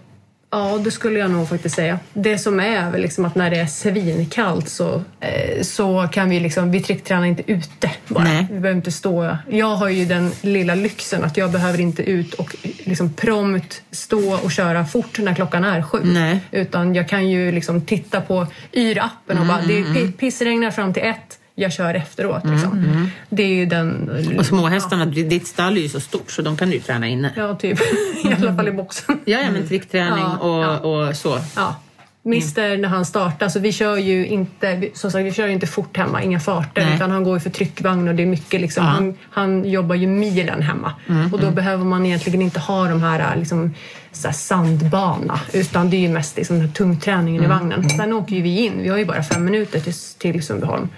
[0.55, 1.99] Ja, det skulle jag nog faktiskt säga.
[2.13, 6.41] Det som är väl liksom att när det är svinkallt så, eh, så kan vi
[6.41, 6.71] liksom...
[6.71, 8.25] Vi tricktränar inte ute bara.
[8.25, 8.47] Nej.
[8.51, 9.37] Vi behöver inte stå...
[9.51, 14.35] Jag har ju den lilla lyxen att jag behöver inte ut och liksom prompt stå
[14.35, 15.99] och köra fort när klockan är sju.
[16.03, 16.41] Nej.
[16.51, 21.03] Utan jag kan ju liksom titta på Yr-appen och bara det pi- pissregnar fram till
[21.03, 21.39] ett.
[21.55, 22.45] Jag kör efteråt.
[22.45, 23.09] Liksom.
[23.29, 24.11] Det är ju den...
[24.39, 27.33] Och småhästarna, ditt stall är ju så stort så de kan du ju träna inne.
[27.37, 27.79] Ja, typ.
[28.25, 29.21] I alla fall i boxen.
[29.25, 30.79] Ja, ja men trickträning Ja, och, ja.
[31.09, 31.39] och så.
[31.57, 31.77] Ja.
[32.25, 35.67] Mister när han startar, så vi kör ju inte, som sagt, vi kör ju inte
[35.67, 36.97] fort hemma, inga farter, Nej.
[36.97, 38.97] utan han går ju för tryckvagn och det är mycket liksom, Ja.
[38.97, 40.93] Mm, han, han jobbar ju milen hemma.
[41.33, 43.75] och då behöver man egentligen inte ha de här, liksom,
[44.13, 47.91] så här sandbana, utan det är ju mest liksom, den här tungträningen Mm, i vagnen.
[47.91, 50.89] Sen åker ju vi in, vi har ju bara fem minuter till, till Sundbyholm.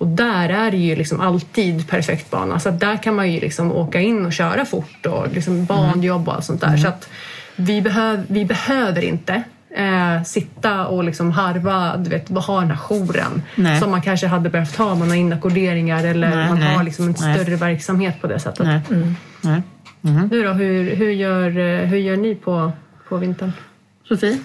[0.00, 2.60] Och där är det ju liksom alltid perfekt bana.
[2.60, 6.28] Så att där kan man ju liksom åka in och köra fort och liksom banjobb
[6.28, 6.68] och allt sånt där.
[6.68, 6.80] Mm.
[6.80, 7.08] Så att
[7.56, 9.42] vi, behöv, vi behöver inte
[9.76, 13.80] eh, sitta och liksom harva, du vet, ha den här jouren Nej.
[13.80, 14.94] som man kanske hade behövt ha.
[14.94, 18.66] Man har inackorderingar eller Nej, man nej, har liksom en större verksamhet på det sättet.
[18.66, 18.80] Nej.
[19.40, 19.62] Nej.
[20.30, 22.72] Nu då, hur, hur, gör, eh, hur gör ni på,
[23.08, 23.52] på vintern?
[24.08, 24.38] Sofie?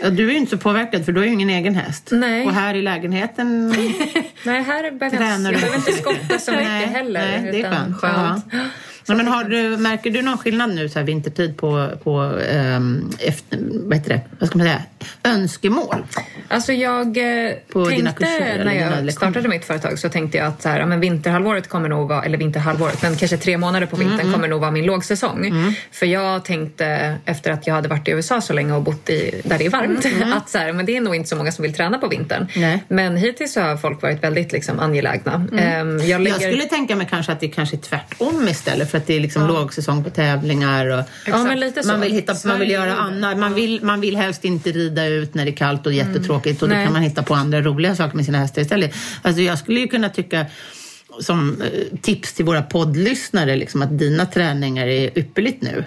[0.00, 2.08] Ja, du är ju inte så påverkad för du har ju ingen egen häst.
[2.12, 2.46] Nej.
[2.46, 3.68] Och här i lägenheten
[4.44, 7.20] Nej, här behöver jag, behöver inte skotta så mycket Nej, heller.
[7.20, 8.44] nej, det är utan skönt.
[8.52, 8.58] Ja.
[9.06, 13.10] Ja, men har du, märker du någon skillnad nu så här vintertid på, på um,
[13.18, 14.82] efter, vad heter det, vad ska man säga,
[15.24, 16.06] önskemål?
[16.48, 20.68] Alltså jag eh, På tänkte när jag startade mitt företag så tänkte jag att så
[20.68, 24.12] här, ja, men vinterhalvåret kommer nog vara, eller vinterhalvåret, men kanske tre månader på vintern
[24.22, 25.52] Mm, kommer nog vara min lågsäsong.
[25.92, 29.40] För jag tänkte efter att jag hade varit i USA så länge och bott i,
[29.44, 31.62] där det är varmt att så här, men det är nog inte så många som
[31.62, 32.46] vill träna på vintern.
[32.56, 32.84] Nej.
[32.88, 35.46] Men hittills så har folk varit väldigt liksom, angelägna.
[35.58, 36.40] Ehm, jag, lägger...
[36.40, 39.20] Jag skulle tänka mig kanske att det kanske är tvärtom istället för att det är
[39.20, 41.48] liksom lågsäsong på tävlingar och Ja, man
[42.00, 43.38] vill, hitta, man vill göra annat.
[43.38, 46.68] Man vill, man vill helst inte rida ut när det är kallt och jättetråkigt och
[46.68, 46.84] då Nej.
[46.84, 48.94] kan man hitta på andra roliga saker med sina hästar istället.
[49.22, 50.46] Alltså jag skulle ju kunna tycka
[51.20, 55.84] som eh, tips till våra poddlyssnare liksom, att dina träningar är ypperligt nu.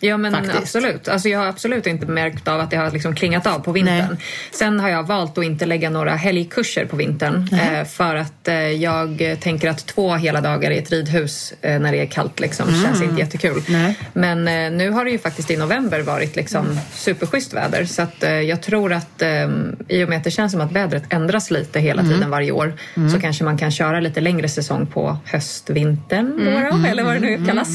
[0.00, 0.56] Ja men Faktiskt.
[0.56, 1.08] absolut.
[1.08, 4.06] Alltså, jag har absolut inte märkt av att det har liksom klingat av på vintern.
[4.10, 4.18] Nej.
[4.52, 7.48] Sen har jag valt att inte lägga några helgkurser på vintern.
[7.52, 11.92] Eh, för att eh, jag tänker att två hela dagar i ett ridhus eh, när
[11.92, 13.62] det är kallt liksom, känns inte jättekul.
[13.68, 13.82] Mm.
[13.82, 13.98] Nej.
[14.12, 17.84] Men eh, nu har det ju faktiskt i november varit liksom, superschysst väder.
[17.84, 19.48] Så att, eh, jag tror att eh,
[19.88, 22.14] i och med att det känns som att vädret ändras lite hela Mm.
[22.14, 22.72] tiden varje år
[23.12, 26.82] så kanske man kan köra lite längre säsong på höstvintern då, Mm.
[26.82, 27.68] då, eller vad det nu kallas.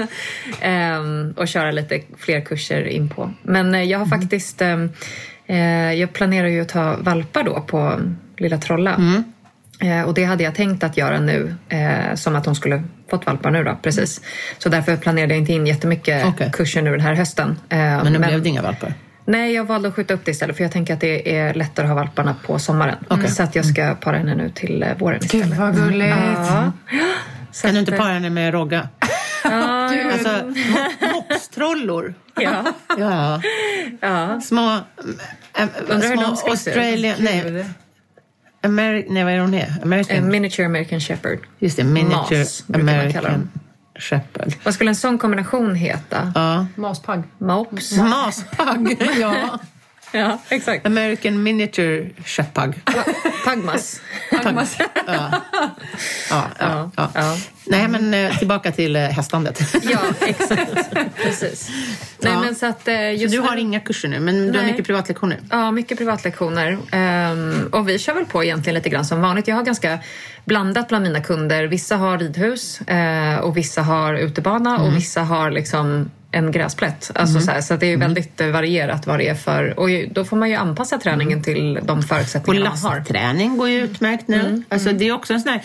[0.60, 3.32] Ehm, och köra lite fler kurser in på.
[3.42, 4.20] Men eh, jag har Mm.
[4.20, 4.62] faktiskt...
[4.62, 4.90] ehm,
[5.46, 8.00] eh, jag planerar ju att ta valpar då på
[8.38, 8.94] Lilla Trolla.
[8.94, 9.24] Mm.
[9.80, 13.26] Eh, och det hade jag tänkt att göra nu, eh, som att hon skulle fått
[13.26, 14.20] valpar nu då, precis.
[14.58, 16.50] Så därför planerade jag inte in jättemycket Okej.
[16.52, 17.48] kurser nu den här hösten.
[17.68, 18.92] Eh, Men nu blev det inga valpar.
[19.28, 21.84] Nej, jag valde att skjuta upp det istället för jag tänker att det är lättare
[21.86, 22.96] att ha valparna på sommaren.
[23.28, 25.46] Så att jag ska para henne nu till eh, våren istället.
[25.48, 26.08] Gud vad gulligt.
[26.16, 26.72] Ja.
[27.52, 28.88] Så Kan du inte eh, para henne med Rogga?
[29.44, 29.50] Ja,
[30.12, 32.14] Alltså, mo- mopstrollor.
[32.40, 32.64] ja,
[32.98, 33.40] Ja.
[34.00, 34.40] ja.
[34.40, 34.74] Små...
[35.58, 36.70] Äh, Undrar hur små de ska se.
[36.70, 37.14] Australian...
[37.18, 37.64] Nej,
[38.62, 39.74] Ameri- nej, vad är hon är?
[39.82, 40.16] American...
[40.16, 41.38] En miniature American shepherd.
[41.58, 43.50] Just det, miniature Mas, American
[43.98, 44.54] Shepherd.
[44.64, 46.32] Vad skulle en sån kombination heta?
[46.34, 46.66] Ja.
[46.74, 47.22] Maspagg.
[47.38, 47.96] Mops?
[47.96, 48.96] Maspagg.
[49.20, 49.58] ja.
[50.12, 50.86] Ja, exakt.
[50.86, 52.74] American Miniature Shepherd.
[53.44, 54.00] Pagmas.
[55.06, 55.30] Ja.
[56.30, 57.10] Ja, ja, ja.
[57.14, 57.36] Ja.
[57.64, 59.60] Nej, men eh, tillbaka till eh, hästandet.
[59.82, 60.70] Ja, exakt.
[61.22, 61.68] Precis.
[62.18, 62.40] Nej, Ja.
[62.40, 64.62] men så att, eh, Så just du nu- har inga kurser nu, men du har
[64.62, 64.66] Nej.
[64.72, 65.38] mycket privatlektioner?
[65.50, 66.78] Ja, mycket privatlektioner.
[66.92, 69.48] Ehm, och vi kör väl på egentligen lite grann som vanligt.
[69.48, 69.98] Jag har ganska
[70.44, 71.64] blandat bland mina kunder.
[71.64, 77.10] Vissa har ridhus eh, och vissa har utebana och vissa har liksom en gräsplätt.
[77.14, 79.78] Alltså så här, så det är väldigt eh, varierat vad det är för...
[79.78, 82.96] Och då får man ju anpassa träningen till de Och förutsättningarna man har.
[82.96, 84.62] lastträning går ju utmärkt nu.
[84.68, 85.62] Alltså, det är också en sån här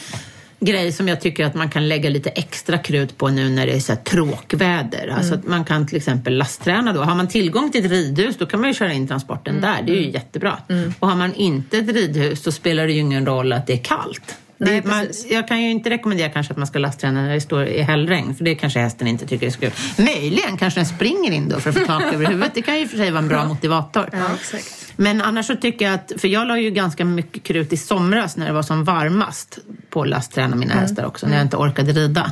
[0.59, 3.73] grej som jag tycker att man kan lägga lite extra krut på nu när det
[3.73, 5.13] är så här tråkväder.
[5.17, 7.01] Alltså att man kan till exempel lastträna då.
[7.01, 9.81] Har man tillgång till ett ridhus då kan man ju köra in transporten där.
[9.85, 10.57] Det är ju jättebra.
[10.99, 13.83] Och har man inte ett ridhus så spelar det ju ingen roll att det är
[13.83, 14.35] kallt.
[14.63, 17.41] Nej, det, man, jag kan ju inte rekommendera kanske att man ska lastträna när det
[17.41, 19.71] står i hällregn för det kanske hästen inte tycker är så kul.
[19.97, 22.51] Möjligen kanske den springer in då för att få tak över huvudet.
[22.55, 24.09] Det kan ju för sig vara en bra motivator.
[24.11, 24.57] Ja.
[24.95, 28.37] Men annars så tycker jag att, för jag la ju ganska mycket krut i somras
[28.37, 31.91] när det var som varmast på att lastträna mina hästar också, när jag inte orkade
[31.91, 32.31] rida.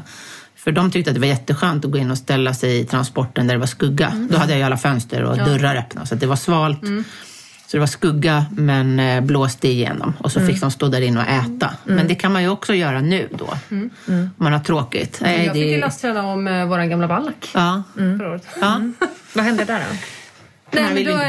[0.56, 3.48] För de tyckte att det var jätteskönt att gå in och ställa sig i transporten
[3.48, 4.28] där det var skugga.
[4.30, 6.82] Då hade jag ju alla fönster och dörrar öppna så att det var svalt.
[7.71, 11.19] Så det var skugga men eh, blåste igenom och så fick de stå där inne
[11.19, 11.73] och äta.
[11.84, 13.49] Men det kan man ju också göra nu då.
[13.69, 15.19] Om man har tråkigt.
[15.21, 15.79] Nej, Jag fick ju det...
[15.81, 17.84] lastträna om uh, vår gamla vallack Ja.
[17.93, 18.47] förra året.
[18.62, 18.81] ja.
[19.34, 19.97] Vad hände där då?
[20.79, 21.19] Han men då, eh,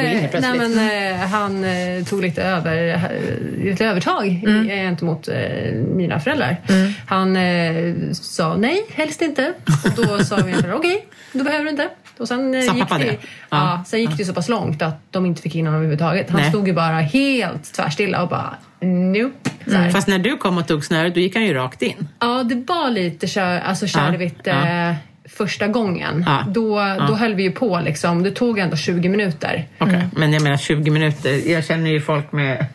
[0.41, 0.79] nej, men,
[1.13, 4.69] eh, han eh, tog lite, över, eh, lite övertag mm.
[4.69, 6.57] gentemot eh, mina föräldrar.
[6.69, 6.93] Mm.
[7.07, 9.55] Han eh, sa nej, helst inte.
[9.85, 11.89] Och då sa mina föräldrar okej, då behöver du inte.
[12.23, 13.11] Och sen, eh, Sa gick pappa det, det?
[13.11, 13.19] Ja,
[13.51, 13.85] Ja.
[13.87, 16.31] sen gick det så pass långt att de inte fick in honom överhuvudtaget.
[16.31, 16.51] Han Nej.
[16.51, 19.51] stod ju bara helt tvärstilla och bara nope.
[19.73, 19.91] Här.
[19.91, 22.09] Fast när du kom och tog snöret, då gick han ju rakt in.
[22.21, 24.95] Ja, det var lite kör, alltså kärvitt Ja, eh,
[25.29, 26.25] första gången.
[26.27, 26.77] Ja, Då,
[27.09, 28.23] då höll vi ju på liksom.
[28.23, 29.69] Det tog ändå 20 minuter.
[29.79, 31.51] Okej, men jag menar 20 minuter.
[31.51, 32.67] Jag känner ju folk med...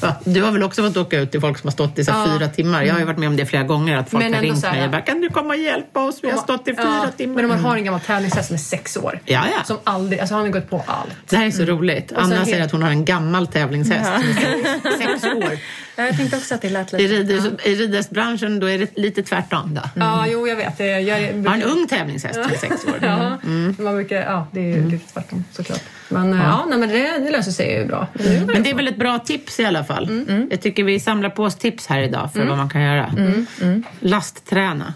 [0.00, 0.14] Va?
[0.24, 2.26] Du har väl också fått åka ut till folk som har stått i så Ja.
[2.38, 2.82] fyra timmar?
[2.82, 4.72] Jag har ju varit med om det flera gånger, att folk Men har ringt här-
[4.72, 6.18] mig och bara “Kan du komma och hjälpa oss?
[6.22, 7.34] Vi har stått i fyra Ja, timmar”.
[7.34, 9.20] Men om man har en gammal tävlingshäst som är sex år.
[9.24, 9.64] Ja, ja.
[9.64, 11.10] Som aldrig, alltså han har gått på allt.
[11.28, 12.08] Det här är så roligt.
[12.08, 15.58] sen Anna helt- säger att hon har en gammal tävlingshäst som är sex, sex år.
[15.96, 17.14] Jag tänkte också att det lät I, lite...
[17.14, 19.74] ridhus, I ridhästbranschen då är det lite tvärtom.
[19.74, 19.80] Då.
[19.94, 20.78] Ja, jo jag vet.
[20.78, 22.98] Det, jag, Jag har en ung tävlingshäst är sex år.
[23.02, 23.38] Ja,
[23.78, 25.82] man brukar, ja, det är ju lite tvärtom såklart.
[26.08, 28.06] Men ja, ja nej, men det, det löser sig ju bra.
[28.46, 30.08] Men det är väl ett bra tips i alla fall.
[30.08, 30.48] Mm.
[30.50, 33.14] Jag tycker vi samlar på oss tips här idag för vad man kan göra.
[33.60, 33.84] Mm.
[34.00, 34.94] Lastträna.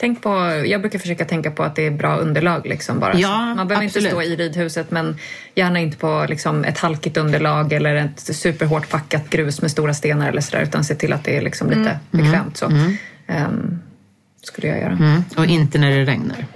[0.00, 2.66] Tänk på, jag brukar försöka tänka på att det är bra underlag.
[2.66, 3.14] Liksom bara.
[3.18, 3.96] Ja, Man behöver absolut.
[3.96, 5.16] inte stå i ridhuset men
[5.54, 10.28] gärna inte på liksom, ett halkigt underlag eller ett superhårt packat grus med stora stenar
[10.28, 12.56] eller sådär utan se till att det är liksom lite bekvämt.
[12.56, 12.72] Så.
[13.26, 13.78] Ehm,
[14.42, 14.92] skulle jag göra.
[14.92, 15.24] Mm.
[15.36, 16.46] Och inte när det regnar.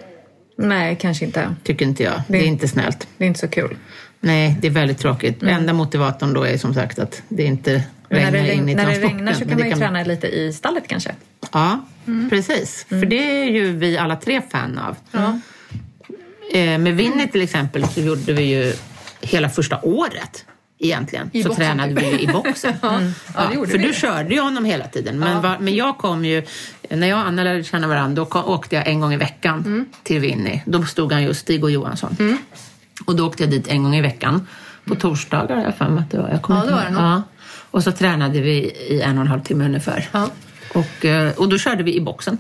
[0.57, 1.55] Nej, kanske inte.
[1.63, 2.23] Tycker inte jag.
[2.29, 3.09] Det är inte snällt.
[3.19, 3.77] Det är inte så kul.
[4.21, 5.43] Nej, det är väldigt tråkigt.
[5.43, 8.75] Enda motivatorn då är som sagt att det inte Men när regnar det, in i
[8.75, 11.15] när det regnar så kan man ju träna lite i stallet kanske.
[11.53, 11.81] Ja,
[12.31, 12.87] precis.
[12.89, 14.97] För det är ju vi alla tre fan av.
[16.53, 18.73] Eh, med Winnie till exempel så gjorde vi ju
[19.21, 20.45] hela första året
[20.79, 21.31] egentligen.
[21.33, 22.75] I så boxen, tränade vi i boxen.
[22.83, 23.13] Mm.
[23.35, 23.87] Ja, för vi.
[23.87, 25.19] du körde ju honom hela tiden.
[25.19, 26.43] Men, va, men jag kom ju,
[26.89, 29.59] när jag och Anna lärde känna varandra, då kom, åkte jag en gång i veckan
[29.67, 29.87] Mm.
[30.03, 30.63] till Winnie.
[30.67, 32.39] Då stod han just Stig och Johansson.
[33.07, 34.49] Och då åkte jag dit en gång i veckan.
[34.85, 36.29] På torsdagar har jag för mig att det var.
[36.29, 37.23] Jag Ja, det var det nog.
[37.73, 38.53] Och så tränade vi
[38.89, 40.09] i en och en halv timme ungefär.
[40.13, 40.31] Ja.
[40.75, 42.39] Och, eh, och då körde vi i boxen.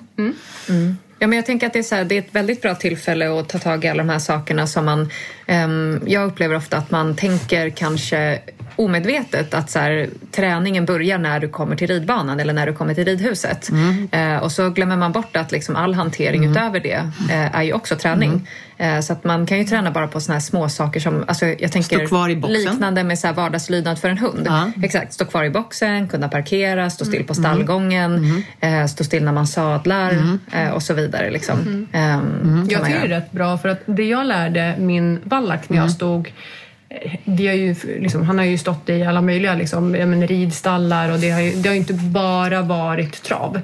[1.19, 3.41] Ja, men jag tänker att det är, så här, det är ett väldigt bra tillfälle
[3.41, 5.11] att ta tag i alla de här sakerna som man...
[5.47, 8.41] ehm, jag upplever ofta att man tänker kanske
[8.77, 12.95] omedvetet att så här, träningen börjar när du kommer till ridbanan eller när du kommer
[12.95, 13.71] till ridhuset.
[14.13, 17.73] Eh, och så glömmer man bort att liksom all hantering utöver det eh, är ju
[17.73, 18.49] också träning.
[18.77, 21.47] Eh, så att man kan ju träna bara på såna här små saker som, alltså
[21.47, 22.61] jag tänker kvar i boxen.
[22.73, 24.43] liknande med så här vardagslydnad för en hund.
[24.47, 24.71] Ja.
[24.83, 29.33] Exakt, stå kvar i boxen, kunna parkera, stå still på stallgången, eh, stå still när
[29.33, 31.31] man sadlar eh, och så vidare.
[31.31, 31.87] Liksom.
[31.93, 35.77] Ehm, Jag tycker det är rätt bra för att det jag lärde min vallack när
[35.77, 36.33] jag stod
[37.01, 41.13] eh, vi har ju, liksom, han har ju stått i alla möjliga liksom, men, ridstallar
[41.13, 43.61] och det har ju det har inte bara varit trav.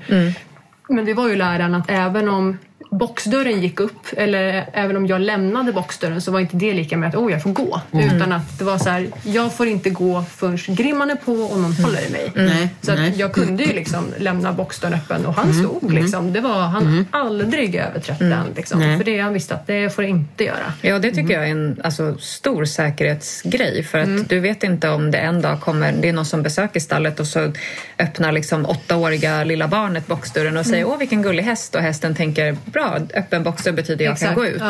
[0.89, 2.59] Men det var ju läran att även om
[2.91, 7.09] boxdörren gick upp eller även om jag lämnade boxdörren så var inte det lika med
[7.09, 7.81] att oh, jag får gå.
[7.93, 11.59] Utan att det var så här, jag får inte gå förrän grimman är på och
[11.59, 12.33] någon håller i mig.
[12.35, 16.33] Nej, Så att jag kunde ju liksom lämna boxdörren öppen och han stod liksom.
[16.33, 18.47] Det var, han aldrig överträtt den.
[18.57, 18.81] Liksom.
[18.81, 20.73] För det han visste att det får jag inte göra.
[20.83, 23.83] Ja, det tycker jag är en alltså, stor säkerhetsgrej.
[23.85, 26.81] För att du vet inte om det en dag kommer, det är någon som besöker
[26.81, 27.53] stallet och så
[27.99, 32.57] öppnar liksom åttaåriga lilla barnet boxdörren och säger åh vilken gullig häst och hästen tänker
[32.79, 34.63] bra, öppen boxdörr betyder jag kan Exakt, gå ut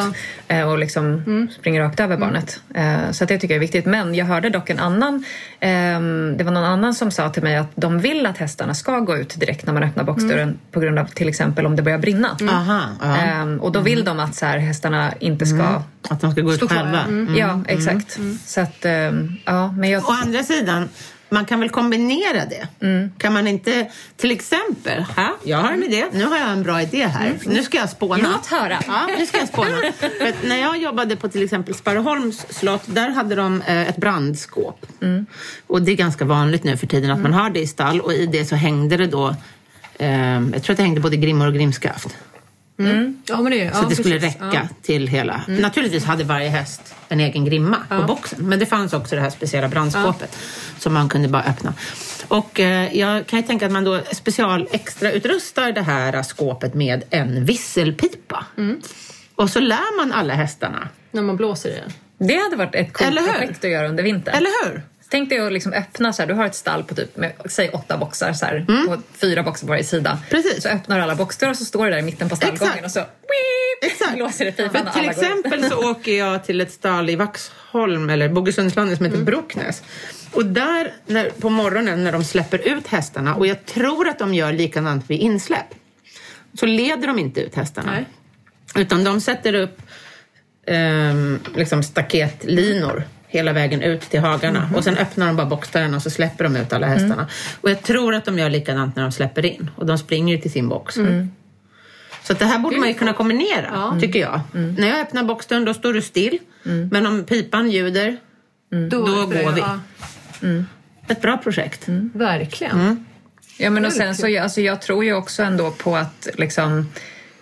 [0.48, 0.56] ja.
[0.56, 1.22] Eh, och liksom
[1.58, 2.60] springer rakt över barnet.
[2.74, 3.86] Eh, Så att det tycker jag är viktigt.
[3.86, 5.24] Men jag hörde dock en annan,
[5.60, 8.98] ehm, det var någon annan som sa till mig att de vill att hästarna ska
[9.00, 11.98] gå ut direkt när man öppnar boxdörren på grund av till exempel om det börjar
[11.98, 12.36] brinna.
[12.50, 13.16] Aha, ja.
[13.16, 16.52] Ehm, och då vill de att så här, hästarna inte ska Att de ska gå
[16.54, 17.00] ut själva.
[17.08, 17.36] mm.
[17.36, 18.18] Ja, exakt.
[18.46, 20.08] Så att, ehm, ja, men jag...
[20.08, 20.88] Å andra sidan,
[21.30, 22.68] man kan väl kombinera det?
[23.18, 26.82] Kan man inte, till exempel, ha, jag har en idé, nu har jag en bra
[26.82, 27.38] idé här.
[27.46, 28.30] Nu ska jag spåna.
[28.32, 28.78] Låt höra.
[28.86, 29.76] Ja, nu ska jag spåna.
[30.44, 34.86] När jag jobbade på till exempel Sparreholms slott, där hade de eh, ett brandskåp.
[35.66, 38.12] Och det är ganska vanligt nu för tiden att man har det i stall och
[38.12, 39.34] i det så hängde det då,
[39.98, 42.16] eh, jag tror att det hängde både grimmor och grimskaft.
[43.26, 44.40] Ja, men det, Så ja, det skulle precis.
[44.40, 45.42] räcka till hela.
[45.48, 48.48] Naturligtvis hade varje häst en egen grimma på boxen.
[48.48, 50.38] Men det fanns också det här speciella brandskåpet
[50.78, 51.74] som man kunde bara öppna.
[52.28, 56.74] Och eh, jag kan ju tänka att man då special extra utrustar det här skåpet
[56.74, 58.46] med en visselpipa.
[59.34, 60.88] Och så lär man alla hästarna.
[61.10, 61.92] När man blåser i den.
[62.28, 64.34] Det hade varit ett coolt projekt att göra under vintern.
[64.34, 64.82] Eller hur?
[65.10, 67.70] Tänk dig att liksom öppna så här, du har ett stall på typ, med, säg
[67.70, 70.10] åtta boxar så här, och fyra boxar på varje sida.
[70.10, 70.22] Mm.
[70.30, 70.62] Precis.
[70.62, 72.84] Så öppnar du alla boxdörrar och så står det där i mitten på stallgången Exakt.
[72.84, 74.12] och så weep, Exakt.
[74.16, 78.10] blåser det pipan till alla går exempel så åker jag till ett stall i Vaxholm
[78.10, 79.82] eller Bogesundslandet som heter Broknäs.
[80.32, 84.34] Och där när, på morgonen när de släpper ut hästarna och jag tror att de
[84.34, 85.74] gör likadant vid insläpp
[86.60, 87.92] så leder de inte ut hästarna.
[87.92, 88.04] Nej.
[88.82, 89.82] Utan de sätter upp
[90.66, 94.70] ehm, liksom staketlinor hela vägen ut till hagarna.
[94.76, 97.28] Och sen öppnar de bara boxdörrarna och så släpper de ut alla hästarna.
[97.60, 99.70] Och jag tror att de gör likadant när de släpper in.
[99.76, 100.94] Och de springer ju till sin box.
[102.22, 104.40] Så att det här borde man ju kunna kombinera, tycker jag.
[104.52, 106.38] När jag öppnar boxdörren då står du still,
[106.90, 108.16] men om pipan ljuder,
[108.90, 109.60] Då går vi.
[109.60, 109.80] Ja,
[111.08, 111.84] ett bra projekt.
[112.14, 113.04] verkligen.
[113.58, 116.88] Ja, men och sen så, alltså, jag tror ju också ändå på att liksom,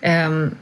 [0.01, 0.55] ehm,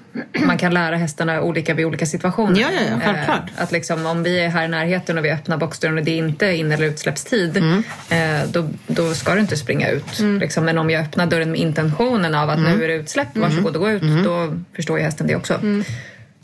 [0.46, 2.60] man kan lära hästarna olika vid olika situationer.
[2.62, 3.50] Ja, ja, ja, självklart.
[3.58, 6.12] Eh, att liksom, om vi är här i närheten och vi öppnar boxdörren och det
[6.12, 7.84] är inte in eller utsläppstid, Mm.
[8.10, 10.20] eh, då, då ska du inte springa ut.
[10.40, 10.66] Liksom.
[10.66, 12.78] Men om jag öppnar dörren med intentionen av att Mm.
[12.78, 15.60] nu är det utsläpp, varsågod och gå ut, då förstår ju hästen det också.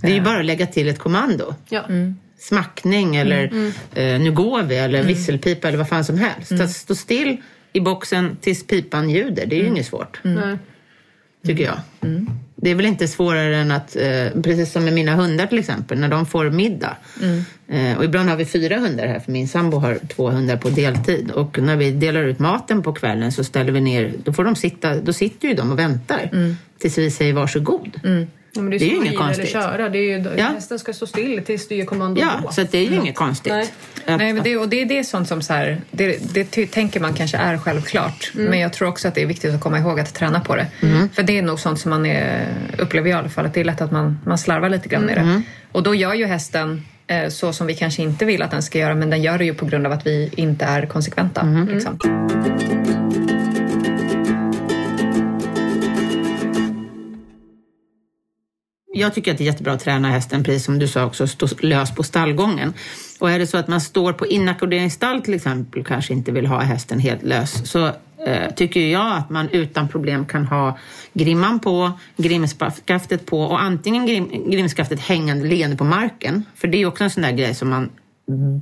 [0.02, 1.56] Det är ju bara att lägga till ett kommando.
[1.70, 1.86] Ja.
[2.40, 3.44] Smackning eller
[3.96, 6.52] eh, nu går vi eller visselpipa eller vad fan som helst.
[6.52, 7.38] Att stå still
[7.74, 10.22] i boxen tills pipan ljuder, det är ju inget svårt.
[11.46, 11.80] Tycker jag.
[12.62, 16.00] Det är väl inte svårare än att, eh, precis som med mina hundar till exempel,
[16.00, 16.97] när de får middag.
[17.67, 20.69] Eh, och ibland har vi fyra hundar här, för min sambo har två hundar på
[20.69, 21.32] deltid.
[21.32, 24.56] Och när vi delar ut maten på kvällen så ställer vi ner, då får de
[24.56, 26.30] sitta, då sitter ju de och väntar
[26.80, 28.00] tills vi säger varsågod.
[28.54, 29.50] Ja, det är, Det är ju inget konstigt.
[29.50, 29.90] Köra.
[29.90, 30.46] Det är ju, Ja.
[30.46, 32.52] Hästen ska stå still tills du ger kommando Ja, då.
[32.52, 33.54] så det är ju inget konstigt.
[33.54, 33.64] Nej.
[34.06, 37.00] Att- Nej, men det, och det, det är sånt som så här, det, det tänker
[37.00, 38.32] man kanske är självklart.
[38.34, 40.68] Men jag tror också att det är viktigt att komma ihåg att träna på det.
[41.14, 43.60] För det är nog sånt som man är, upplever jag i alla fall, att det
[43.60, 45.42] är lätt att man, man slarvar lite grann med det.
[45.72, 48.80] Och då gör ju hästen eh, så som vi kanske inte vill att den ska
[48.80, 51.66] göra men den gör det ju på grund av att vi inte är konsekventa.
[51.72, 52.00] Liksom.
[59.02, 61.48] Jag tycker att det är jättebra att träna hästen, precis som du sa också, stå
[61.60, 62.74] lös på stallgången.
[63.20, 66.46] Och är det så att man står på inackorderingsstall till exempel och kanske inte vill
[66.46, 67.86] ha hästen helt lös så
[68.26, 70.78] eh, tycker jag att man utan problem kan ha
[71.14, 76.46] grimman på, grimskaftet på och antingen grim, grimskaftet hängande leende på marken.
[76.56, 77.90] För det är också en sån där grej som man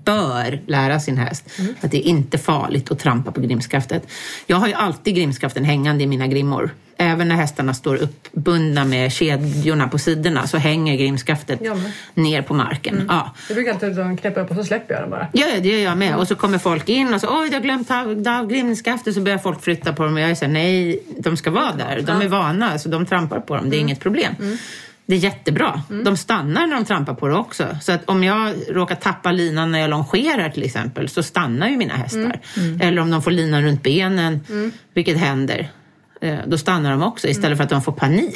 [0.06, 1.46] bör lära sin häst
[1.82, 4.08] att det är inte farligt att trampa på grimskaftet.
[4.48, 6.72] Jag har ju alltid grimskaften hängande i mina grimmor.
[7.02, 11.76] Även när hästarna står uppbundna med kedjorna på sidorna så hänger grimskaftet Ja,
[12.14, 13.06] ner på marken.
[13.08, 13.36] Ja.
[13.48, 15.28] Jag brukar alltid knäppa upp och så släpper jag den bara.
[15.34, 16.16] Ja, det gör jag med.
[16.16, 17.92] Och så kommer folk in och så oj, jag har glömt
[18.28, 19.14] av grimskaftet.
[19.14, 22.02] Så börjar folk flytta på dem och jag säger nej, de ska vara där.
[22.02, 23.70] De är vana, så de trampar på dem.
[23.70, 24.36] Det är inget problem.
[25.10, 25.82] Det är jättebra.
[26.06, 27.78] De stannar när de trampar på det också.
[27.82, 31.78] Så att om jag råkar tappa linan när jag longerar till exempel så stannar ju
[31.78, 32.40] mina hästar.
[32.80, 34.40] Eller om de får linan runt benen,
[34.94, 35.72] vilket händer.
[36.22, 38.36] eh, Då stannar de också istället för att de får panik.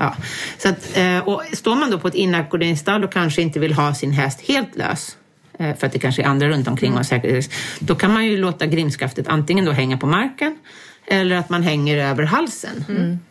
[0.00, 0.16] Ja.
[0.58, 3.94] Så att, eh, och står man då på ett inackorderingsstall och kanske inte vill ha
[3.94, 5.16] sin häst helt lös
[5.58, 7.48] eh, för att det kanske är andra runt omkring och säkerhets...
[7.78, 10.58] Då kan man ju låta grimskaftet antingen då hänga på marken
[11.06, 12.84] eller att man hänger över halsen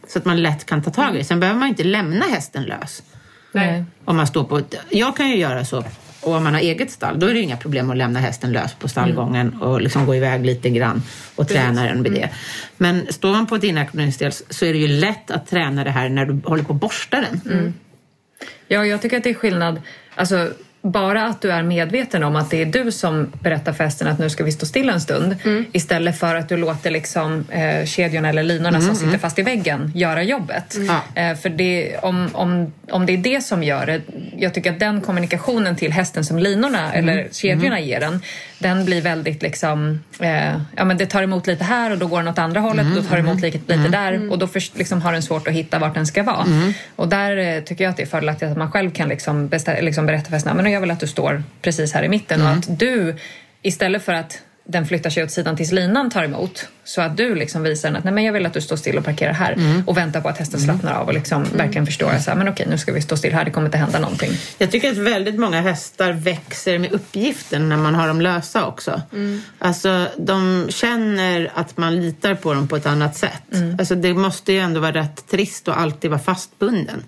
[0.08, 1.24] så att man lätt kan ta tag i det.
[1.24, 3.04] Sen behöver man inte lämna hästen lös.
[3.52, 3.86] Nej.
[4.06, 5.84] Om man står på jag kan ju göra så.
[6.22, 8.74] Och om man har eget stall, då är det inga problem att lämna hästen lös
[8.74, 11.02] på stallgången och liksom gå iväg lite grann
[11.36, 12.30] och träna den med det.
[12.78, 16.10] Men står man på ett inackorderingsställ så är det ju lätt att träna det här
[16.10, 17.74] när du håller på att borsta den.
[18.68, 19.82] Ja, jag tycker att det är skillnad.
[20.16, 20.52] Alltså,
[20.84, 24.20] bara att du är medveten om att det är du som berättar för hästen att
[24.20, 25.36] nu ska vi stå still en stund
[25.72, 29.92] istället för att du låter liksom, eh, kedjorna eller linorna som sitter fast i väggen
[29.96, 30.78] göra jobbet.
[30.88, 31.22] Ja.
[31.22, 34.02] Eh, för det, om, om, om det är det som gör det,
[34.38, 38.22] jag tycker att den kommunikationen till hästen som linorna eller kedjorna ger den,
[38.60, 42.18] den blir väldigt liksom, eh, ja men det tar emot lite här och då går
[42.18, 44.78] den åt andra hållet och då tar det emot lite, lite där och då först,
[44.78, 46.46] liksom, har den svårt att hitta vart den ska vara.
[46.96, 49.50] Och där eh, tycker jag att det är fördelaktigt att man själv kan liksom,
[49.82, 52.80] liksom berätta för hästen, jag vill att du står precis här i mitten och att
[52.80, 53.16] du
[53.62, 56.68] istället för att den flyttar sig åt sidan tills linan tar emot.
[56.84, 58.98] Så att du liksom visar den att Nej, men jag vill att du står still
[58.98, 62.38] och parkerar här och väntar på att hästen slappnar av och liksom verkligen förstår att
[62.38, 64.32] men okej, nu ska vi stå still här, det kommer inte hända någonting.
[64.58, 69.02] Jag tycker att väldigt många hästar växer med uppgiften när man har dem lösa också.
[69.60, 73.44] Alltså, de känner att man litar på dem på ett annat sätt.
[73.80, 77.04] Alltså, det måste ju ändå vara rätt trist att alltid vara fastbunden.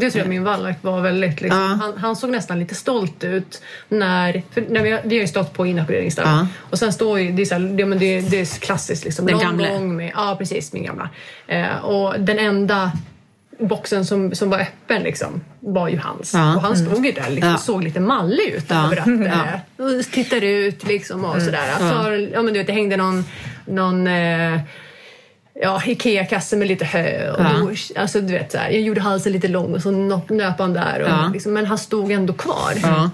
[0.00, 1.40] Det tror jag min Wallach var väldigt.
[1.40, 1.60] Liksom.
[1.60, 1.66] Ja.
[1.66, 5.52] Han, han såg nästan lite stolt ut när, när vi, har, vi har ju stått
[5.52, 6.46] på inackorderingsstall Ja.
[6.70, 9.26] och sen står ju, det är, så här, det, men det, det är klassiskt liksom.
[9.26, 9.80] Den gamla?
[9.80, 11.08] Med, ja precis, min gamla.
[11.46, 12.92] Eh, och den enda
[13.60, 16.34] boxen som, som var öppen liksom, var ju hans.
[16.34, 16.56] Ja.
[16.56, 17.58] Och han stod ju där liksom, Ja.
[17.58, 18.84] såg lite mallig ut Ja.
[18.86, 19.30] över ratten.
[19.76, 21.66] Och tittar ut liksom och sådär.
[21.78, 23.24] För, ja, men du vet, det hängde någon,
[23.66, 24.60] någon eh,
[25.62, 27.30] ja, Ikea-kasse med lite hö.
[27.30, 27.50] Och Ja.
[27.60, 29.90] då, alltså, du vet, så här, jag gjorde halsen lite lång och så
[30.28, 31.00] nöp han där.
[31.02, 31.30] Och, Ja.
[31.32, 32.72] liksom, men han stod ändå kvar.
[32.82, 33.10] Ja.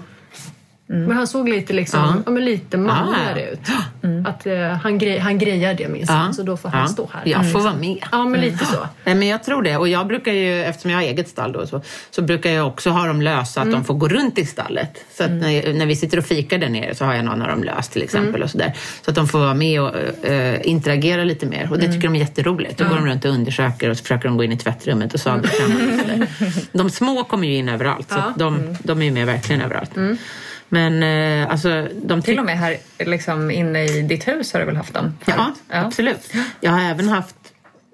[0.87, 2.15] Men han såg lite, liksom, Ja.
[2.25, 2.31] ja.
[2.31, 3.47] men lite malligare Ja.
[3.47, 4.27] ut.
[4.27, 6.87] Att eh, han, grej, han grejar det minsann, så då får han Ja.
[6.87, 7.21] stå här.
[7.25, 7.97] Jag får vara med.
[8.11, 8.87] Ja, men lite så.
[9.03, 9.77] Nej, men jag tror det.
[9.77, 11.81] Och jag brukar ju, eftersom jag har eget stall då, så,
[12.11, 14.97] så brukar jag också ha dem lösa att de får gå runt i stallet.
[15.17, 17.47] Så att när, när vi sitter och fikar där nere så har jag någon av
[17.47, 18.43] dem löst till exempel.
[18.43, 18.73] Och så, där.
[19.05, 21.67] så att de får vara med och äh, interagera lite mer.
[21.71, 22.77] Och det tycker de är jätteroligt.
[22.77, 25.19] Då går de runt och undersöker och så försöker de gå in i tvättrummet och
[25.19, 26.27] så där.
[26.77, 28.09] De små kommer ju in överallt.
[28.11, 28.33] Så Ja.
[28.37, 29.91] de, de är ju med verkligen överallt.
[30.75, 34.65] Men eh, alltså, de Till och med här liksom, inne i ditt hus har du
[34.65, 35.13] väl haft dem?
[35.21, 35.37] förut?
[35.37, 36.33] Ja, absolut.
[36.61, 37.35] Jag har även haft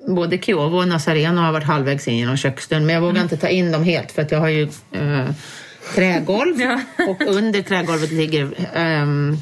[0.08, 3.48] både Kiovo och Nazareno har varit halvvägs in genom köksdörren men jag vågar inte ta
[3.48, 5.30] in dem helt för att jag har ju eh,
[5.96, 6.80] trägolv Ja.
[7.08, 9.38] och under trägolvet ligger ehm,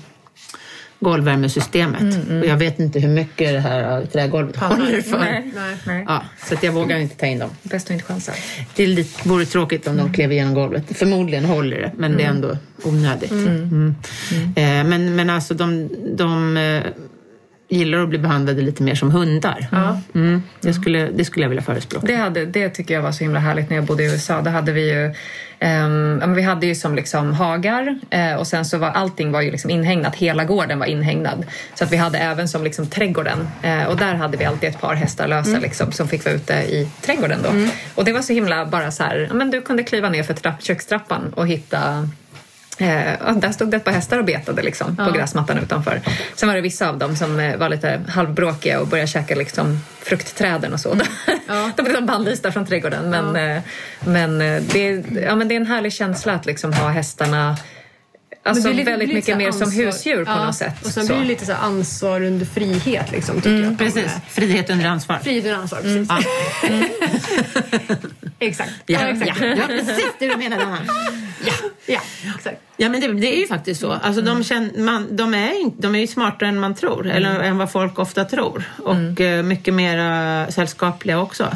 [0.99, 2.29] golvvärmesystemet.
[2.29, 5.19] Och jag vet inte hur mycket det här trägolvet håller för.
[5.19, 5.51] Nej.
[5.55, 5.75] Nej.
[5.85, 6.05] Nej.
[6.07, 7.49] Ja, så att jag vågar inte ta in dem.
[7.63, 8.31] Bäst att inte chansa.
[8.75, 10.97] Det är lite, vore tråkigt om de klev igenom golvet.
[10.97, 13.31] Förmodligen håller det, men det är ändå onödigt.
[13.31, 13.95] Mm.
[14.55, 16.83] Eh, men, men alltså de, de eh,
[17.69, 19.67] gillar att bli behandlade lite mer som hundar.
[20.15, 20.43] Mm.
[20.61, 22.07] Det, skulle, det skulle jag vilja förespråka.
[22.07, 24.41] Det, hade, det tycker jag var så himla härligt när jag bodde i USA.
[24.41, 25.13] Då hade vi ju,
[25.59, 29.41] ja, men vi hade ju som liksom hagar eh, och sen så var allting var
[29.41, 30.15] ju liksom inhägnat.
[30.15, 31.45] Hela gården var inhägnad.
[31.75, 34.81] Så att vi hade även som liksom trädgården eh, och där hade vi alltid ett
[34.81, 37.49] par hästar lösa liksom, som fick vara ute i trädgården då.
[37.95, 40.33] Och det var så himla bara så här, ja, men du kunde kliva ner för
[40.33, 42.09] trapp, kökstrappan och hitta
[42.81, 46.01] Eh, ja, där stod det ett par hästar och betade liksom, på gräsmattan utanför.
[46.35, 49.79] Sen var det vissa av dem som eh, var lite halvbråkiga och började käka liksom,
[50.01, 50.97] fruktträden och så.
[51.47, 51.71] Ja.
[51.75, 53.09] De blev liksom bannlysta från trädgården.
[53.09, 53.61] Men, eh,
[54.05, 57.57] men, eh, det, är- ja, men det är en härlig känsla att liksom, ha hästarna
[58.43, 59.83] alltså, Men det är lite- väldigt det blir mycket lite mer som ansvar.
[59.85, 60.85] husdjur på Ja, något sätt.
[60.85, 61.13] Och sen Så.
[61.13, 63.11] blir det lite så ansvar under frihet.
[63.11, 63.71] Liksom, tycker jag.
[63.71, 64.21] att de Precis, är.
[64.29, 65.17] frihet under ansvar.
[65.23, 66.07] Frihet under ansvar, precis.
[66.09, 66.19] Ja.
[68.39, 68.71] Exakt.
[68.85, 69.41] Ja, Ja, ja, exakt.
[69.41, 70.77] ja, precis det du menade Anna.
[71.85, 71.99] Ja.
[72.25, 72.61] Ja, exakt.
[72.77, 73.91] Ja, men det, det är ju faktiskt så.
[73.91, 77.39] Alltså, de, känner, man, de, är, inte- de är ju smartare än man tror, eller
[77.39, 78.63] än vad folk ofta tror.
[78.83, 81.47] Och eh, mycket mer sällskapliga också.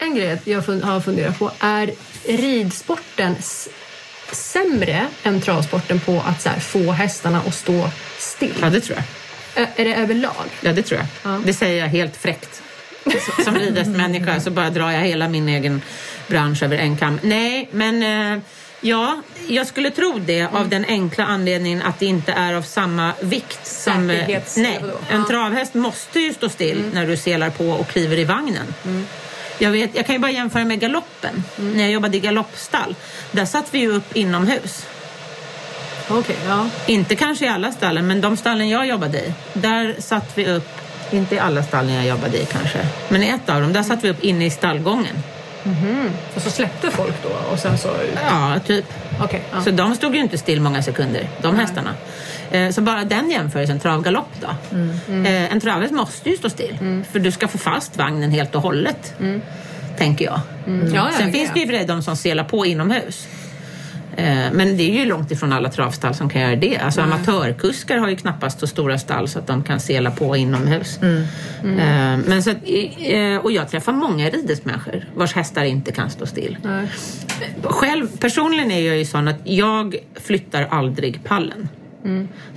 [0.00, 1.90] En grej jag har funderat på är
[2.24, 3.36] ridsporten
[4.32, 8.54] sämre än travsporten på att så här, få hästarna att stå still?
[8.60, 9.68] Ja, det tror jag.
[9.76, 10.46] Är det överlag?
[10.60, 11.32] Ja, det tror jag.
[11.32, 11.40] Ja.
[11.44, 12.62] Det säger jag helt fräckt.
[13.44, 15.82] Som ridhästmänniska så bara drar jag hela min egen
[16.28, 17.20] bransch över en kam.
[17.22, 18.02] Nej, men
[18.32, 18.42] eh,
[18.80, 23.12] ja, jag skulle tro det av den enkla anledningen att det inte är av samma
[23.20, 24.10] vikt som...
[24.10, 24.26] eh,
[24.56, 24.80] Nej,
[25.10, 28.74] en travhäst måste ju stå still när du selar på och kliver i vagnen.
[29.58, 31.44] Jag, vet, jag kan ju bara jämföra med galoppen.
[31.56, 32.94] När jag jobbade i galoppstall,
[33.30, 34.86] där satt vi ju upp inomhus.
[36.08, 36.68] Okej, ja.
[36.86, 40.68] Inte kanske i alla stallen, men de stallen jag jobbade i, där satt vi upp,
[41.10, 42.78] inte i alla stallen jag jobbade i kanske,
[43.08, 45.16] men i ett av dem, där satt vi upp inne i stallgången.
[46.34, 47.88] Och så släppte folk då och sen så...
[48.30, 48.84] Ja, typ.
[49.24, 49.42] Okej.
[49.52, 49.60] ja.
[49.62, 51.90] Så de stod ju inte still många sekunder, de hästarna.
[52.50, 54.46] Eh, Så bara den jämförelsen, travgalopp då.
[55.12, 58.62] Eh, En travhäst måste ju stå still, för du ska få fast vagnen helt och
[58.62, 59.14] hållet.
[59.98, 60.40] Tänker jag.
[60.66, 61.54] Ja, ja, Sen det finns är.
[61.54, 63.26] det ju för dig de som selar på inomhus.
[64.16, 66.76] Eh, Men det är ju långt ifrån alla travstall som kan göra det.
[66.78, 70.98] Alltså amatörkuskar har ju knappast så stora stall så att de kan sela på inomhus.
[71.02, 71.20] Eh,
[72.26, 72.56] Men så att,
[72.98, 76.56] eh, och jag träffar många ridhästmänniskor vars hästar inte kan stå still.
[76.62, 76.88] Nej.
[77.62, 81.68] Själv, personligen är jag ju sån att jag flyttar aldrig pallen.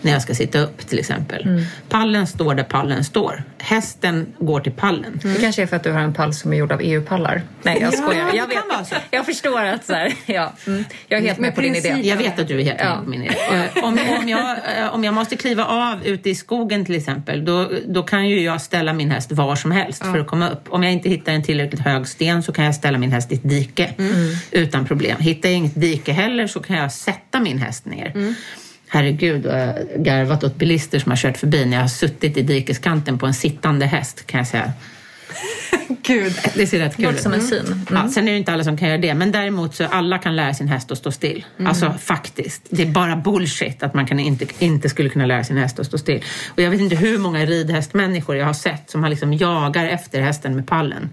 [0.02, 1.66] När jag ska sitta upp till exempel.
[1.90, 3.44] Pallen står där pallen står.
[3.58, 5.20] Hästen går till pallen.
[5.24, 7.42] Det kanske är för att du har en pall som är gjord av EU-pallar.
[7.64, 8.26] Nej, jag Ja, skojar.
[8.32, 8.96] det Jag, så.
[9.12, 11.90] jag förstår att så här, ja, mm, jag är helt med på din idé.
[12.04, 12.96] Jag vet att du är helt Ja.
[12.96, 13.36] med på min idé.
[13.76, 17.46] Eh, Om, om, jag, eh, om jag måste kliva av ute i skogen till exempel,
[17.46, 20.66] då, då kan ju jag ställa min häst var som helst för att komma upp.
[20.70, 23.36] Om jag inte hittar en tillräckligt hög sten så kan jag ställa min häst i
[23.36, 23.94] ett dike
[24.52, 25.18] utan problem.
[25.20, 28.14] Hittar jag inget dike heller så kan jag sätta min häst ner.
[28.92, 32.38] Herregud, vad jag har garvat åt bilister som har kört förbi när jag har suttit
[32.38, 34.74] i dikeskanten på en sittande häst kan jag säga.
[36.04, 36.34] Gud.
[36.56, 37.22] Det ser rätt kul ut.
[37.22, 37.66] som en syn.
[37.66, 37.86] Mm.
[37.92, 40.36] Ja, sen är det inte alla som kan göra det, men däremot så alla kan
[40.36, 41.46] lära sin häst att stå still.
[41.66, 42.62] Alltså faktiskt.
[42.70, 45.86] Det är bara bullshit att man kan inte, inte skulle kunna lära sin häst att
[45.86, 46.24] stå still.
[46.48, 50.22] Och jag vet inte hur många ridhästmänniskor jag har sett som har liksom jagar efter
[50.22, 51.10] hästen med pallen.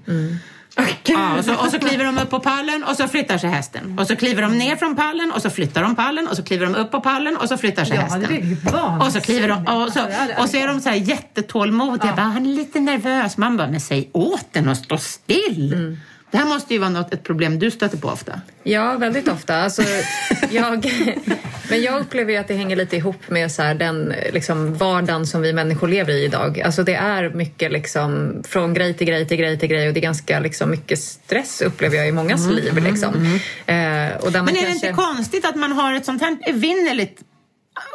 [1.05, 3.99] Ja, och, så, och så kliver de upp på pallen och så flyttar sig hästen.
[3.99, 6.67] Och så kliver de ner från pallen och så flyttar de pallen och så kliver
[6.67, 8.21] de upp på pallen och så flyttar sig Ja, hästen.
[8.21, 9.07] det är ju vansinnigt.
[9.07, 10.01] Och så kliver de och så,
[10.43, 12.13] och så är de så här jättetålmodiga.
[12.17, 13.37] Bara, han är lite nervös.
[13.37, 15.97] Man bara, men säg åt den att stå still.
[16.37, 18.41] Det här måste ju vara något, ett problem du stöter på ofta.
[18.63, 19.57] Ja, väldigt ofta.
[19.57, 19.83] Alltså,
[20.51, 20.93] jag,
[21.71, 25.27] men jag upplever ju att det hänger lite ihop med så här, den liksom, vardagen
[25.27, 26.61] som vi människor lever i idag.
[26.61, 30.01] Alltså, det är mycket liksom, från grej till grej till grej till grej och det
[30.01, 32.77] är ganska liksom, mycket stress upplever jag i mångas liv.
[32.85, 33.15] Liksom.
[33.67, 33.75] Eh,
[34.21, 34.89] och där man Men är det kanske...
[34.89, 37.21] inte konstigt att man har ett sånt här evinnerligt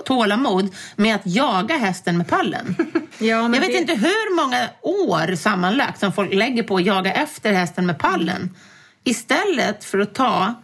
[0.06, 2.76] tålamod med att jaga hästen med pallen?
[3.20, 6.86] Ja, men Jag vet det- inte hur många år sammanlagt som folk lägger på att
[6.86, 8.56] jaga efter hästen med pallen.
[9.04, 10.62] Istället för att ta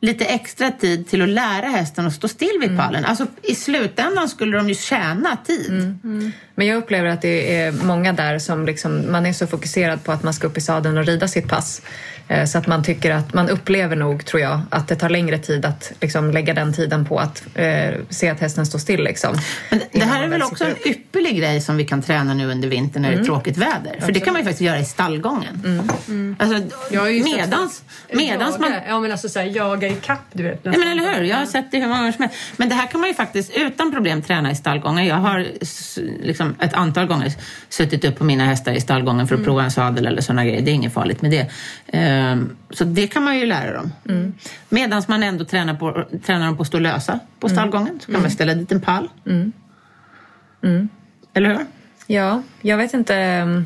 [0.00, 3.04] lite extra tid till att lära hästen att stå still vid pallen.
[3.04, 5.98] Alltså i slutändan skulle de ju tjäna tid.
[6.58, 10.12] Men jag upplever att det är många där som liksom, man är så fokuserad på
[10.12, 11.82] att man ska upp i sadeln och rida sitt pass.
[12.28, 15.38] Eh, Så att man tycker att, man upplever nog, tror jag, att det tar längre
[15.38, 19.04] tid att liksom, lägga den tiden på att eh, se att hästen står still.
[19.04, 19.36] Liksom,
[19.70, 22.50] Men det här är man väl också en ypperlig grej som vi kan träna nu
[22.50, 24.00] under vintern när det är tråkigt väder.
[24.00, 25.82] För det kan man ju faktiskt göra i stallgången.
[26.38, 27.82] Alltså, Jag har ju sett medans,
[28.12, 28.70] medans man...
[28.72, 28.82] jaga.
[28.88, 30.64] Ja, men alltså såhär, jaga i kapp, du vet.
[30.64, 31.22] Nej, men eller hur?
[31.24, 32.36] Jag har sett det hur många gånger som helst.
[32.56, 35.06] Men det här kan man ju faktiskt utan problem träna i stallgången.
[35.06, 35.98] Jag har s-
[36.48, 37.32] liksom ett antal gånger
[37.68, 40.62] suttit upp på mina hästar i stallgången för att prova en sadel eller sådana grejer.
[40.62, 41.50] Det är inget farligt med det.
[41.86, 43.92] Ehm, Så det kan man ju lära dem.
[44.68, 48.20] Medan man ändå tränar, på, tränar dem på att stå lösa på stallgången så kan
[48.22, 49.08] man ställa dit en pall.
[51.34, 51.66] Eller hur?
[52.06, 53.14] Ja, jag vet inte.
[53.16, 53.64] mm,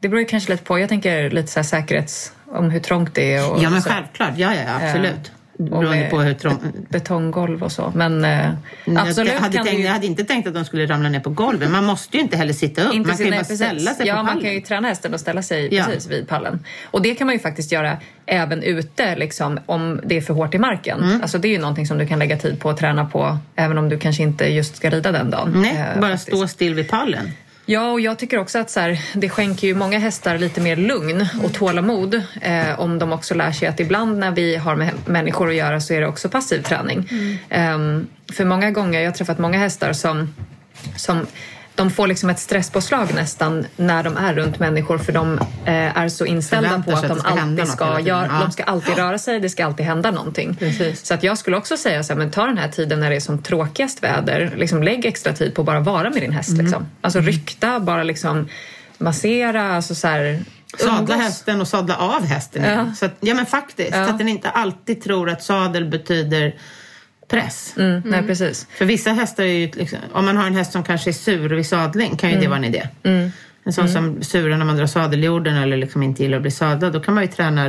[0.00, 0.78] Det beror ju kanske lite på.
[0.78, 2.32] Jag tänker lite så här säkerhets...
[2.46, 3.52] om hur trångt det är.
[3.52, 4.32] Och Ja, men så, självklart.
[4.36, 5.32] Ja, ja, absolut.
[5.58, 6.58] Beroende på hur trång...
[6.88, 7.92] betonggolv och så.
[7.94, 8.50] Men eh,
[8.98, 11.20] absolut jag, hade kan tänkt, du jag hade inte tänkt att de skulle ramla ner
[11.20, 11.70] på golvet.
[11.70, 12.94] Man måste ju inte heller sitta upp.
[12.94, 13.56] Inte man kan ju bara precis.
[13.56, 14.42] ställa sig ja, på man pallen.
[14.42, 15.84] kan ju träna hästen och ställa sig Ja.
[15.84, 16.64] precis vid pallen.
[16.90, 17.96] Och det kan man ju faktiskt göra
[18.26, 21.02] även ute liksom, om det är för hårt i marken.
[21.02, 21.22] Mm.
[21.22, 23.78] Alltså, det är ju någonting som du kan lägga tid på att träna på även
[23.78, 25.52] om du kanske inte just ska rida den dagen.
[25.56, 26.36] Nej, eh, bara faktiskt.
[26.36, 27.30] stå still vid pallen.
[27.66, 30.76] Ja, och jag tycker också att så här, det skänker ju många hästar lite mer
[30.76, 34.90] lugn och tålamod eh, om de också lär sig att ibland när vi har med
[35.06, 37.08] människor att göra så är det också passiv träning.
[37.48, 40.34] Ehm, för många gånger, jag har träffat många hästar som,
[40.96, 41.26] som
[41.76, 46.08] de får liksom ett stresspåslag nästan när de är runt människor för de eh, är
[46.08, 48.40] så inställda Förväntar på att att de alltid ska, göra, Ja.
[48.44, 50.56] de ska alltid röra sig, det ska alltid hända någonting.
[50.56, 51.06] Precis.
[51.06, 53.16] Så att jag skulle också säga så här, men ta den här tiden när det
[53.16, 56.48] är som tråkigast väder, liksom lägg extra tid på att bara vara med din häst.
[56.50, 56.64] Mm.
[56.64, 56.86] Liksom.
[57.00, 58.48] Alltså rykta, bara liksom
[58.98, 60.44] massera, alltså så här,
[60.78, 61.16] Sadla umgås.
[61.16, 62.64] hästen och sadla av hästen.
[62.64, 62.94] Ja.
[62.94, 64.04] Så att, ja men faktiskt, Ja.
[64.04, 66.54] så att den inte alltid tror att sadel betyder
[67.34, 67.74] press.
[67.76, 68.66] Mm, nej, precis.
[68.78, 71.48] För vissa hästar är ju, liksom, om man har en häst som kanske är sur
[71.48, 72.88] vid sadling kan ju det vara en idé.
[73.66, 76.92] En sån som surar när man drar sadeljorden eller liksom inte gillar att bli sadlad.
[76.92, 77.64] Då kan man ju träna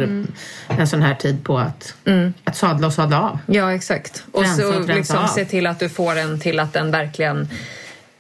[0.68, 1.96] en sån här tid på att,
[2.44, 3.40] att sadla och sadla av.
[3.46, 4.24] Ja, exakt.
[4.32, 5.28] Och Rensa så och liksom av.
[5.28, 7.50] se till att du får den till att den verkligen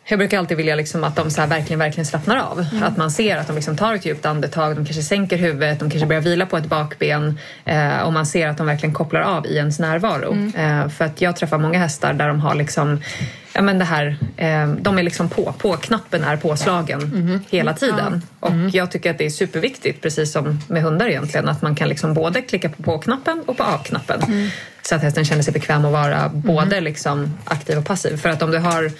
[0.07, 2.65] jag brukar alltid vilja liksom att de så verkligen, verkligen slappnar av.
[2.83, 5.89] Att man ser att de liksom tar ett djupt andetag, de kanske sänker huvudet, de
[5.89, 9.45] kanske börjar vila på ett bakben eh, och man ser att de verkligen kopplar av
[9.45, 10.51] i ens närvaro.
[10.57, 13.01] Eh, för att jag träffar många hästar där de har liksom
[13.53, 15.53] ja, men det här, eh, de är liksom på.
[15.57, 17.39] På-knappen är påslagen Mhm.
[17.49, 18.21] hela tiden.
[18.39, 21.89] Och jag tycker att det är superviktigt, precis som med hundar egentligen, att man kan
[21.89, 24.21] liksom både klicka på på-knappen och på av-knappen.
[24.23, 24.49] Mm.
[24.81, 28.17] Så att hästen känner sig bekväm att vara både liksom aktiv och passiv.
[28.17, 28.91] För att om du har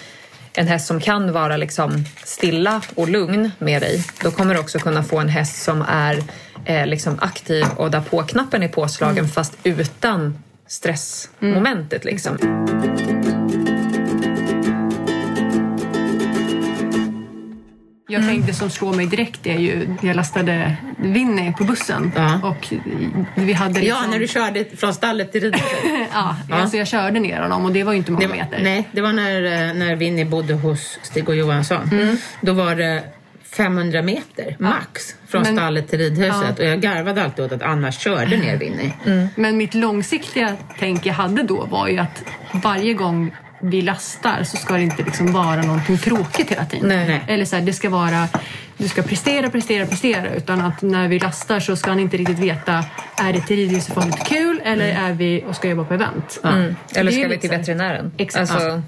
[0.56, 4.78] en häst som kan vara liksom stilla och lugn med dig, då kommer du också
[4.78, 6.22] kunna få en häst som är
[6.64, 9.30] eh, liksom aktiv och där på-knappen är påslagen Mm.
[9.30, 10.38] fast utan
[10.68, 12.04] stressmomentet.
[12.04, 12.38] Liksom.
[18.08, 18.34] Jag Mm.
[18.34, 22.40] tänkte som slår mig direkt är ju jag lastade Winnie på bussen Ja.
[22.44, 22.72] och
[23.34, 25.68] vi hade liksom, Ja, när du körde från stallet till ridhuset.
[26.12, 28.60] ja, alltså jag körde ner honom och det var ju inte många var, meter.
[28.62, 31.88] nej, det var när, eh, när Winnie bodde hos Stig och Johansson.
[31.92, 32.16] Mm.
[32.40, 33.02] Då var det
[33.56, 36.54] 500 meter max från Men- stallet till ridhuset.
[36.58, 36.64] Ja.
[36.64, 38.92] Och jag garvade alltid åt att Anna körde ner Winnie.
[39.34, 43.34] Men mitt långsiktiga tänk jag hade då var ju att varje gång
[43.70, 46.88] vi lastar så ska det inte liksom vara någonting tråkigt hela tiden.
[46.88, 47.08] Nej.
[47.08, 47.24] Nej.
[47.26, 48.28] Eller så här, det ska vara,
[48.76, 50.34] du ska prestera, prestera, prestera.
[50.34, 52.84] Utan att när vi lastar så ska han inte riktigt veta,
[53.16, 56.40] är det till ridhuset kul eller är vi och ska jobba på event?
[56.44, 56.76] Mm.
[56.94, 58.12] Eller ska vi lite till veterinären?
[58.16, 58.50] Exakt.
[58.50, 58.82] Alltså,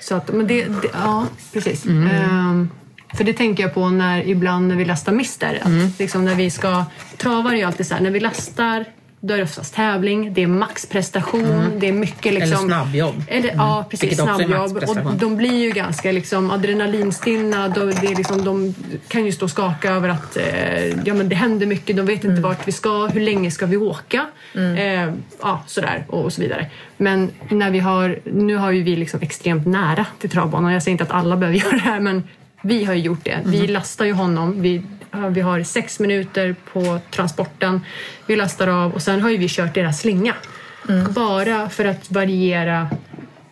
[0.00, 1.86] Så att, men det, det, ja, precis.
[1.86, 2.70] Ehm,
[3.14, 5.60] för det tänker jag på när ibland när vi lastar mister.
[5.62, 6.84] Att liksom när vi ska,
[7.16, 8.84] travar är ju alltid så här, när vi lastar
[9.26, 12.58] då är det oftast tävling, det är maxprestation, det är mycket liksom...
[12.58, 13.24] Eller snabbjobb.
[13.28, 14.20] Eller, Ja, precis.
[14.20, 14.76] Snabbjobb.
[14.76, 17.68] Och de blir ju ganska liksom, adrenalinstinna.
[17.68, 18.74] De, det är liksom, de
[19.08, 21.96] kan ju stå och skaka över att eh, ja, men det händer mycket.
[21.96, 24.26] De vet inte vart vi ska, hur länge ska vi åka?
[24.54, 25.12] Eh,
[25.42, 26.70] ja, sådär och, och så vidare.
[26.96, 30.72] Men när vi har, nu har ju vi liksom extremt nära till travbanan.
[30.72, 32.22] Jag säger inte att alla behöver göra det här men
[32.62, 33.40] vi har ju gjort det.
[33.44, 34.62] Vi lastar ju honom.
[34.62, 34.82] Vi,
[35.30, 37.80] vi har sex minuter på transporten.
[38.26, 40.34] Vi lastar av och sen har ju vi kört deras slinga.
[41.10, 42.88] Bara för att variera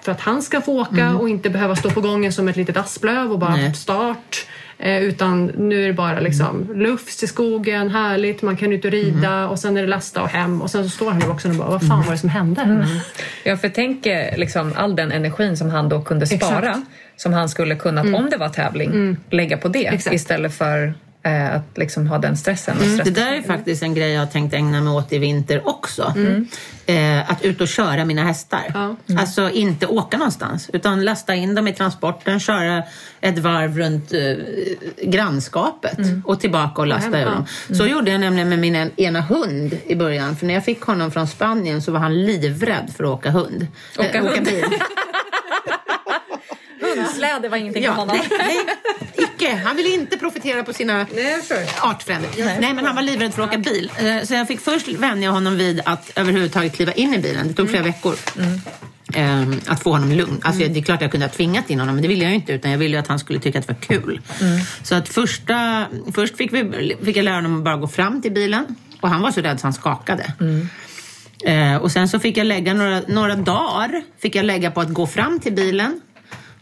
[0.03, 2.77] för att han ska få åka och inte behöva stå på gången som ett litet
[2.77, 3.75] asplöv och bara Nej.
[3.75, 4.47] start.
[4.79, 8.91] Eh, utan nu är det bara liksom lufs i skogen, härligt, man kan ut och
[8.91, 11.51] rida och sen är det lasta och hem och sen så står han i boxen
[11.51, 12.89] och bara vad fan var det som hände?
[13.45, 16.87] Ja, för tänk eh, liksom all den energin som han då kunde spara, Exakt.
[17.17, 20.15] som han skulle kunnat, om det var tävling, lägga på det Exakt.
[20.15, 20.93] istället för eh,
[21.25, 22.77] att liksom ha den stressen.
[22.79, 23.09] Och Det stress.
[23.15, 26.15] där är faktiskt en grej jag har tänkt ägna mig åt i vinter också.
[26.87, 28.61] Eh, att ut och köra mina hästar.
[28.75, 28.97] Ja.
[29.19, 32.83] Alltså inte åka någonstans utan lasta in dem i transporten, köra
[33.21, 34.21] ett varv runt eh,
[35.03, 37.47] grannskapet och tillbaka och lasta ur dem.
[37.73, 40.37] Så gjorde jag nämligen med min en- ena hund i början.
[40.37, 43.67] För när jag fick honom från Spanien så var han livrädd för att åka hund.
[43.99, 44.45] Åka Eh, hund?
[44.47, 44.65] bil.
[47.05, 48.17] Hundsläde var ingenting för Ja, honom.
[48.17, 48.59] nej, nej,
[49.15, 49.55] icke.
[49.65, 51.07] Han ville inte profitera på sina
[51.83, 52.31] artfränder.
[52.61, 53.91] Nej, men han var livrädd för att åka bil.
[54.25, 57.49] Så jag fick först vänja honom vid att överhuvudtaget kliva in i bilen.
[57.49, 58.15] Det tog flera veckor.
[58.37, 58.61] Mm
[59.67, 60.41] Att få honom lugn.
[60.43, 62.53] Alltså, Det är klart jag kunde ha tvingat in honom, men det ville jag inte.
[62.53, 64.21] Utan jag ville att han skulle tycka att det var kul.
[64.83, 68.33] Så att första, först fick, vi, fick jag lära honom att bara gå fram till
[68.33, 68.67] bilen.
[69.01, 70.33] Och han var så rädd så han skakade.
[71.45, 74.89] Eh, och sen så fick jag lägga några, några dagar fick jag lägga på att
[74.89, 76.01] gå fram till bilen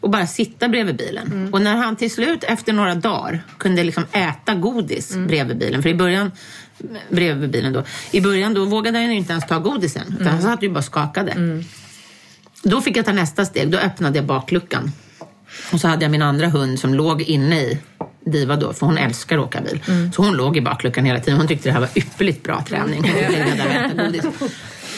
[0.00, 1.48] och bara sitta bredvid bilen.
[1.52, 5.88] Och när han till slut efter några dagar kunde liksom äta godis bredvid bilen, för
[5.88, 6.32] i början
[7.08, 7.84] bredvid bilen då.
[8.10, 11.62] I början då vågade han inte ens ta godisen, utan han satt ju bara skakade.
[12.62, 14.92] Då fick jag ta nästa steg, då öppnade jag bakluckan.
[15.72, 17.78] Och så hade jag min andra hund som låg inne i
[18.26, 19.80] Diva då, för hon älskar att åka bil.
[20.14, 21.38] Så hon låg i bakluckan hela tiden.
[21.38, 23.02] Hon tyckte det här var ypperligt bra träning.
[23.02, 23.12] Hon
[23.56, 24.24] där och äta godis.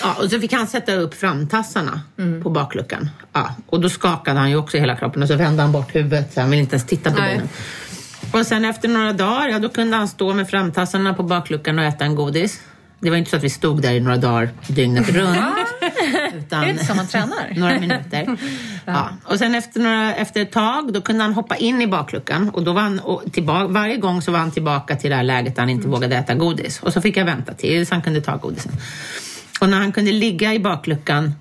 [0.02, 2.00] Ja, och så fick han sätta upp framtassarna
[2.42, 3.10] på bakluckan.
[3.32, 6.32] Ja, och då skakade han ju också hela kroppen och så vände han bort huvudet
[6.32, 7.34] så han ville inte ens titta på Nej.
[7.34, 7.48] benen.
[8.32, 11.84] Och sen efter några dagar, ja då kunde han stå med framtassarna på bakluckan och
[11.84, 12.60] äta en godis.
[13.00, 15.38] Det var inte så att vi stod där i några dagar dygnet runt.
[16.34, 17.52] utan Är det inte så man tränar?
[17.56, 18.36] några minuter.
[18.84, 19.08] Ja.
[19.24, 22.62] Och sen efter, några, efter ett tag då kunde han hoppa in i bakluckan och
[22.62, 25.54] då var han och tillbaka, varje gång så var han tillbaka till det här läget
[25.56, 26.80] där han inte vågade äta godis.
[26.82, 28.72] Och så fick jag vänta tills han kunde ta godisen.
[29.62, 31.34] Och när han kunde ligga i bakluckan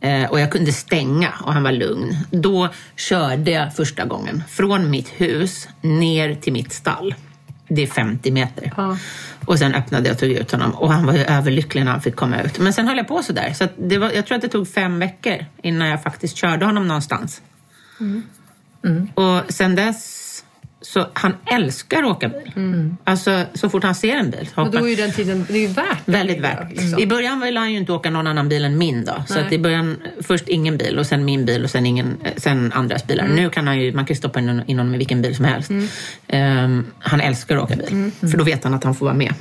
[0.00, 2.16] eh, och jag kunde stänga och han var lugn.
[2.30, 7.14] Då körde jag första gången från mitt hus ner till mitt stall.
[7.68, 8.72] Det är 50 meter.
[8.76, 8.98] Ja.
[9.44, 12.00] Och sen öppnade jag och tog ut honom och han var ju överlycklig när han
[12.00, 12.58] fick komma ut.
[12.58, 13.52] Men sen höll jag på sådär.
[13.52, 16.88] Så det var, jag tror att det tog fem veckor innan jag faktiskt körde honom
[16.88, 17.42] någonstans.
[19.14, 20.25] Och sen dess
[20.92, 22.52] Så han älskar att åka bil.
[23.04, 24.48] Alltså så fort han ser en bil.
[24.54, 25.98] Och hoppar- då är ju den tiden, det är ju värt.
[26.04, 26.70] Väldigt värt.
[26.70, 26.98] Liksom.
[26.98, 29.12] I början ville han ju inte åka någon annan bil än min då.
[29.28, 29.46] Så Nej.
[29.46, 33.06] att i början först ingen bil och sen min bil och sen, ingen, sen andras
[33.06, 33.24] bilar.
[33.24, 33.36] Mm.
[33.36, 35.70] Nu kan han ju, man kan stoppa in, in honom i vilken bil som helst.
[36.28, 37.88] Ehm, han älskar att åka bil.
[37.90, 38.12] Mm.
[38.20, 39.34] För då vet han att han får vara med.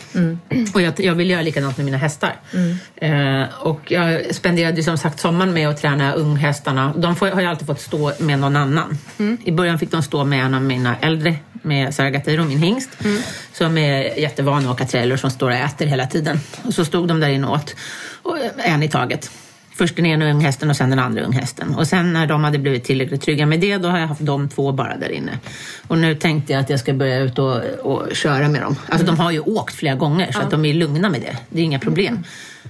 [0.74, 2.36] Och jag, jag vill göra likadant med mina hästar.
[2.54, 2.76] Mm.
[2.96, 6.93] Ehm, och jag spenderade som sagt sommaren med att träna unghästarna.
[6.98, 8.98] De får, har ju alltid fått stå med någon annan.
[9.20, 9.38] Mm.
[9.43, 12.90] I början fick de stå med en av mina äldre, med Sargatiro, min hingst.
[13.04, 13.22] Mm.
[13.54, 16.40] Som är jättevan att åka trailer som står och äter hela tiden.
[16.64, 17.76] Och så stod de där inne åt.
[18.24, 19.32] Och, en i taget.
[19.78, 21.76] Först den ena unghästen och sen den andra unghästen.
[21.76, 24.50] Och sen när de hade blivit tillräckligt trygga med det, då har jag haft de
[24.50, 25.40] två bara där inne.
[25.88, 28.76] Och nu tänkte jag att jag ska börja ut och, och köra med dem.
[28.90, 31.38] Alltså de har ju åkt flera gånger så att de är lugna med det.
[31.50, 32.24] Det är inga problem.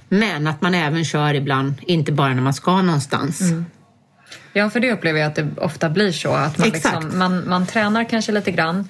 [0.08, 3.40] Men att man även kör ibland, inte bara när man ska någonstans.
[4.56, 6.34] Ja, för det upplever jag att det ofta blir så.
[6.34, 8.88] Att man, liksom, man, man tränar kanske lite grann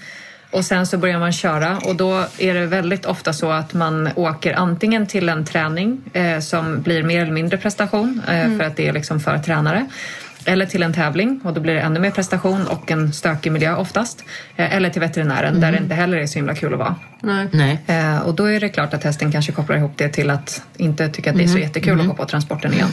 [0.50, 4.08] och sen så börjar man köra och då är det väldigt ofta så att man
[4.14, 8.76] åker antingen till en träning eh, som blir mer eller mindre prestation eh, för att
[8.76, 9.86] det är liksom för tränare.
[10.44, 13.76] Eller till en tävling och då blir det ännu mer prestation och en stökig miljö
[13.76, 14.24] oftast.
[14.56, 16.94] Eh, eller till veterinären där det inte heller är så himla kul att vara.
[17.20, 17.48] Nej.
[17.52, 17.78] Nej.
[17.86, 21.08] Eh, och då är det klart att hästen kanske kopplar ihop det till att inte
[21.08, 22.90] tycka att det är så jättekul att gå på transporten igen.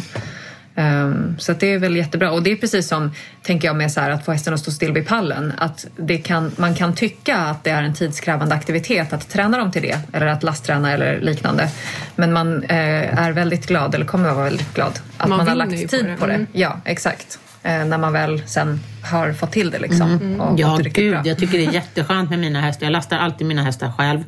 [0.76, 2.32] Ehm, så att det är väl jättebra.
[2.32, 3.12] Och det är precis som,
[3.42, 5.54] tänker jag, med så här, att få hästen att stå still vid pallen.
[5.58, 9.72] Att det kan, man kan tycka att det är en tidskrävande aktivitet att träna dem
[9.72, 11.70] till det eller att lastträna eller liknande.
[12.16, 15.48] Men man eh, är väldigt glad, eller kommer att vara väldigt glad, att Man man,
[15.48, 16.18] har lagt på tid det.
[16.18, 16.34] på det.
[16.34, 16.48] Mm.
[16.52, 17.40] Ja, exakt.
[17.64, 20.42] Eh, när man väl sen har fått till det liksom.
[20.42, 21.14] Och Ja, gått riktigt gud.
[21.14, 21.22] bra.
[21.26, 22.86] Jag tycker det är jätteskönt med mina hästar.
[22.86, 24.24] Jag lastar alltid mina hästar själv.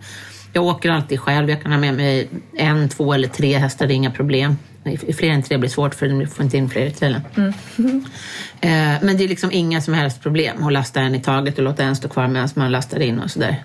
[0.56, 1.50] Jag åker alltid själv.
[1.50, 3.88] Jag kan ha med mig en, två eller tre hästar.
[3.88, 4.58] Det är inga problem.
[4.84, 7.22] I- Fler än tre blir svårt för du får inte in fler i trailern.
[8.62, 8.70] Eh,
[9.02, 11.84] Men det är liksom inga som helst problem att lasta en i taget och låta
[11.84, 13.64] en stå kvar medan man lastar in och sådär.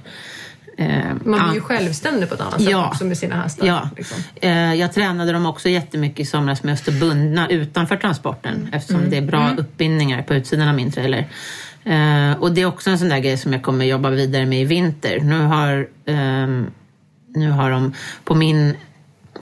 [0.78, 0.86] Eh,
[1.24, 2.88] Man blir ju självständig på ett annat sätt Ja.
[2.88, 3.66] också med sina hästar.
[3.66, 4.22] Ja, Liksom.
[4.40, 9.10] eh, jag tränade dem också jättemycket i somras med att stå bundna utanför transporten eftersom
[9.10, 11.26] det är bra uppbindningar på utsidan av min trailer.
[11.84, 14.60] Eh, och det är också en sån där grej som jag kommer jobba vidare med
[14.60, 15.20] i vinter.
[15.20, 16.66] Nu har, ehm,
[17.34, 18.76] nu har de på min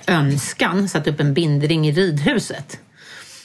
[0.07, 2.81] önskan satt upp en bindring i ridhuset.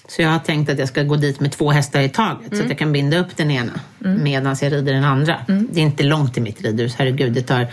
[0.08, 2.64] Så jag har tänkt att jag ska gå dit med två hästar i taget så
[2.64, 5.40] att jag kan binda upp den ena medan jag rider den andra.
[5.48, 7.34] Det är inte långt till mitt ridhus, herregud.
[7.34, 7.68] Det tar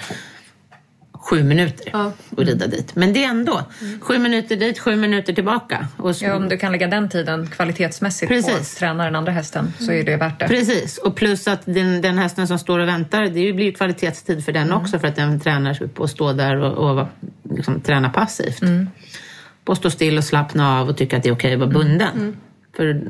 [1.22, 2.12] sju minuter Ja.
[2.32, 2.96] att rida dit.
[2.96, 3.62] Men det är ändå
[4.00, 5.86] sju minuter dit, sju minuter tillbaka.
[5.96, 8.72] Och så, Ja, om du kan lägga den tiden kvalitetsmässigt på Precis.
[8.74, 10.48] att träna den andra hästen så är det värt det.
[10.48, 14.44] Precis, och plus att den, den hästen som står och väntar, det blir ju kvalitetstid
[14.44, 14.76] för den Mm.
[14.78, 17.06] också för att den tränar sig på att stå där och, och
[17.50, 18.62] liksom, träna passivt.
[18.62, 18.88] Mm.
[19.64, 21.70] På att stå still och slappna av och tycka att det är okej att vara
[21.70, 22.08] bunden.
[22.16, 22.36] Mm.
[22.76, 23.02] För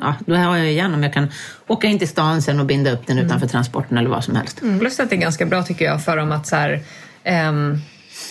[0.00, 1.28] ja, då har jag igen om jag kan
[1.66, 3.26] åka in till stan sen och binda upp den Mm.
[3.26, 4.60] utanför transporten eller vad som helst.
[4.78, 6.80] Plus att det är ganska bra tycker jag för dem att så här,
[7.26, 7.80] ehm,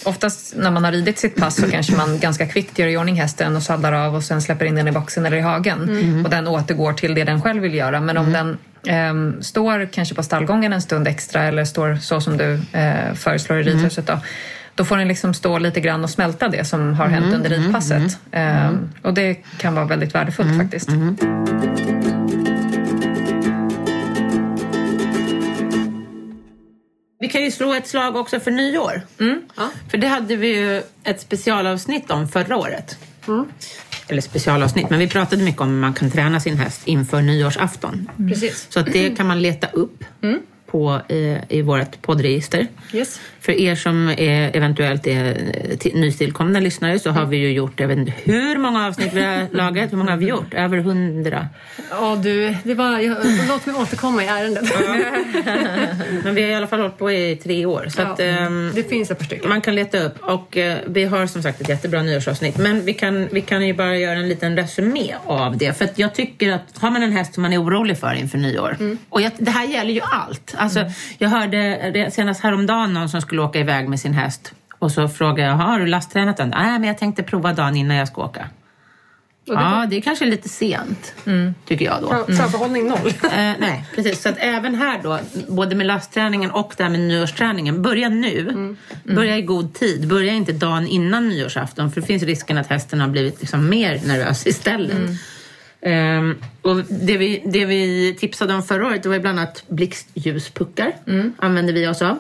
[0.05, 3.15] Oftast när man har ridit sitt pass så kanske man ganska kvickt gör i ordning
[3.15, 5.79] hästen och sadlar av och sen släpper in den i boxen eller i hagen.
[6.25, 8.01] Och den återgår till det den själv vill göra.
[8.01, 12.37] Men om den ehm, står kanske på stallgången en stund extra eller står så som
[12.37, 14.19] du eh, föreslår i ridhuset då.
[14.75, 18.17] Då får den liksom stå lite grann och smälta det som har hänt under ridpasset.
[18.31, 20.89] Ehm, och det kan vara väldigt värdefullt faktiskt.
[27.25, 29.01] Vi kan ju slå ett slag också för nyår.
[29.55, 29.69] Ja.
[29.89, 32.97] För det hade vi ju ett specialavsnitt om förra året.
[34.07, 38.09] Eller specialavsnitt, men vi pratade mycket om hur man kan träna sin häst inför nyårsafton.
[38.29, 38.67] Precis.
[38.69, 40.03] Så att det kan man leta upp
[40.65, 42.67] på, i, i vårt poddregister.
[42.93, 43.19] Yes.
[43.45, 45.35] För er som är, eventuellt är
[45.79, 49.23] till, nytillkomna lyssnare så har vi ju gjort, jag vet inte hur många avsnitt vi
[49.23, 49.91] har lagat.
[49.91, 50.53] Hur många har vi gjort?
[50.53, 51.47] Över hundra.
[51.89, 53.17] Ja, du, det var, jag,
[53.47, 54.63] låt mig återkomma i ärendet.
[56.23, 57.87] Men vi har i alla fall hållit på i tre år.
[57.89, 59.49] Så att, Ja, ehm, det finns ett par stycken.
[59.49, 62.57] Man kan leta upp och eh, vi har som sagt ett jättebra nyårsavsnitt.
[62.57, 65.77] Men vi kan, vi kan ju bara göra en liten resumé av det.
[65.77, 68.77] För jag tycker att har man en häst som man är orolig för inför nyår.
[69.09, 70.55] Och jag, det här gäller ju allt.
[70.57, 70.79] Alltså,
[71.17, 74.53] Jag hörde senast häromdagen någon som skulle åka iväg med sin häst.
[74.79, 76.49] Och så frågade jag, har du lasttränat den?
[76.49, 78.49] Nej, men jag tänkte prova dagen innan jag ska åka.
[79.47, 81.13] Och det Ja, det är kanske lite sent,
[81.65, 82.35] tycker jag då.
[82.35, 83.13] Framförhållning noll.
[83.23, 84.21] Eh, nej, precis.
[84.21, 88.75] Så att även här då, både med lastträningen och det här med nyårsträningen, börja nu.
[89.03, 90.07] Börja i god tid.
[90.07, 94.01] Börja inte dagen innan nyårsafton för det finns risken att hästen har blivit liksom mer
[94.07, 94.97] nervös istället.
[95.81, 100.93] Ehm, och det, vi, det vi tipsade om förra året det var bland annat blixtljuspuckar.
[101.37, 102.17] Använde vi oss av.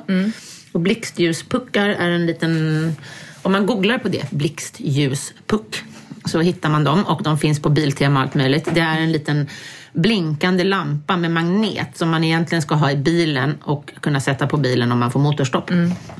[0.75, 2.95] Och blixtljuspuckar är en liten...
[3.41, 5.83] Om man googlar på det, blixtljuspuck,
[6.25, 8.69] så hittar man dem och de finns på Biltema och allt möjligt.
[8.73, 9.49] Det är en liten
[9.93, 14.57] blinkande lampa med magnet som man egentligen ska ha i bilen och kunna sätta på
[14.57, 15.71] bilen om man får motorstopp.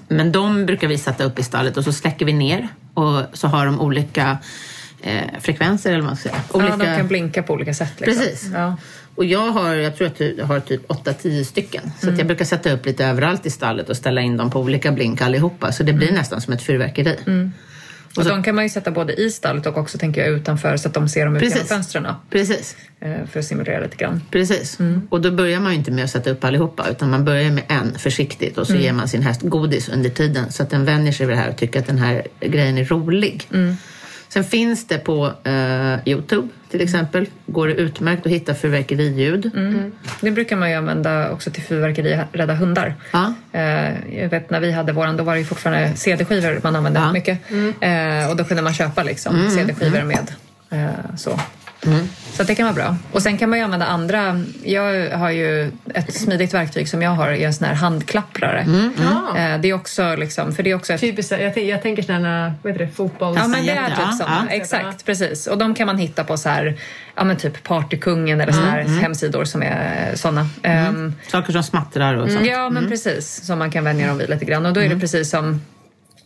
[0.08, 3.48] Men de brukar vi sätta upp i stallet och så släcker vi ner och så
[3.48, 4.38] har de olika
[5.02, 6.42] eh, frekvenser eller vad man ska säga.
[6.52, 6.70] Olika...
[6.70, 7.94] Ja, de kan blinka på olika sätt.
[7.98, 8.24] Liksom.
[8.24, 8.50] Precis.
[8.54, 8.78] Ja.
[9.16, 11.92] Och jag har, jag tror att jag har typ 8-10 stycken.
[12.02, 14.60] Så att jag brukar sätta upp lite överallt i stallet och ställa in dem på
[14.60, 15.72] olika blink allihopa.
[15.72, 17.18] Så det blir nästan som ett fyrverkeri.
[18.18, 20.88] Och de kan man ju sätta både i stallet och också tänker jag utanför så
[20.88, 22.06] att de ser dem ut genom fönstren.
[22.30, 22.76] Precis.
[23.00, 24.22] eh, För att simulera lite grann.
[24.32, 24.78] Precis.
[25.10, 27.64] Och då börjar man ju inte med att sätta upp allihopa utan man börjar med
[27.68, 31.12] en försiktigt och så ger man sin häst godis under tiden så att den vänjer
[31.12, 33.48] sig vid det här och tycker att den här grejen är rolig.
[34.30, 36.48] Sen finns det på eh, Youtube
[36.78, 39.52] till exempel, går det utmärkt att hitta fyrverkeriljud.
[40.22, 42.96] Det brukar man ju använda också till fyrverkeri, rädda hundar.
[43.14, 43.34] Ja.
[43.52, 47.12] Eh, Jag vet när vi hade våran, då var det fortfarande CD-skivor man använde Ja.
[47.12, 47.40] mycket.
[47.82, 50.32] Eh, Och då kunde man köpa liksom CD-skivor med
[50.70, 51.16] eh,
[51.86, 52.08] så.
[52.38, 52.98] Så det kan vara bra.
[53.12, 54.42] Och sen kan man ju använda andra.
[54.64, 58.66] Jag har ju ett smidigt verktyg som jag har är en sån här handklapprare.
[58.98, 59.38] Ja.
[59.38, 62.04] Eh, Det är också liksom, för det är också ett Typiskt, jag, tänker- jag tänker
[62.04, 63.38] sådana, vad heter det, fotbolls...
[63.42, 64.46] Ja, men det är typ ja, sådana.
[64.50, 64.56] ja.
[64.56, 65.48] Exakt, precis.
[65.48, 66.78] Och de kan man hitta på så här,
[67.16, 70.48] ja men typ Partykungen eller såna här hemsidor som är sådana.
[70.64, 72.46] Ehm, Saker som smattrar och sånt.
[72.48, 73.46] Ja, men precis.
[73.46, 74.66] Som man kan vänja dem vid lite grann.
[74.66, 75.62] Och då är det precis som,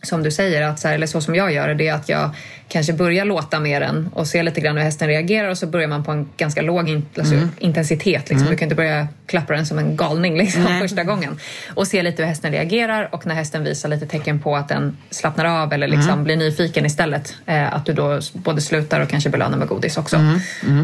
[0.02, 2.08] som du säger, att så här, eller så som jag gör det, det är att
[2.08, 2.30] jag
[2.70, 5.88] kanske börjar låta med den och se lite grann hur hästen reagerar och så börjar
[5.88, 8.30] man på en ganska låg in, alltså, intensitet.
[8.30, 8.48] Liksom.
[8.48, 10.80] Du kan inte börja klappa den som en galning liksom, Nej.
[10.80, 11.38] första gången.
[11.74, 14.96] Och se lite hur hästen reagerar och när hästen visar lite tecken på att den
[15.10, 19.30] slappnar av eller liksom blir nyfiken istället, eh, att du då både slutar och kanske
[19.30, 20.16] belönar med godis också.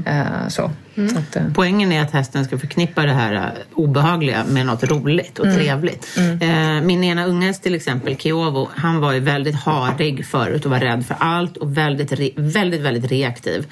[0.06, 0.70] Eh, så.
[0.94, 3.42] så att, eh, Poängen är att hästen ska förknippa det här eh,
[3.74, 6.18] obehagliga med något roligt och trevligt.
[6.40, 10.80] Eh, min ena unghäst till exempel, Kiovo, han var ju väldigt harig förut och var
[10.80, 13.66] rädd för allt och väldigt, väldigt, väldigt reaktiv.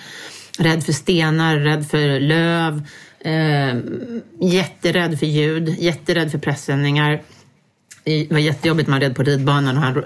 [0.58, 2.86] Rädd för stenar, rädd för löv,
[3.20, 3.76] eh,
[4.40, 7.22] jätterädd för ljud, jätterädd för pressändningar.
[8.04, 10.02] Det var jättejobbigt man red på ridbanan och han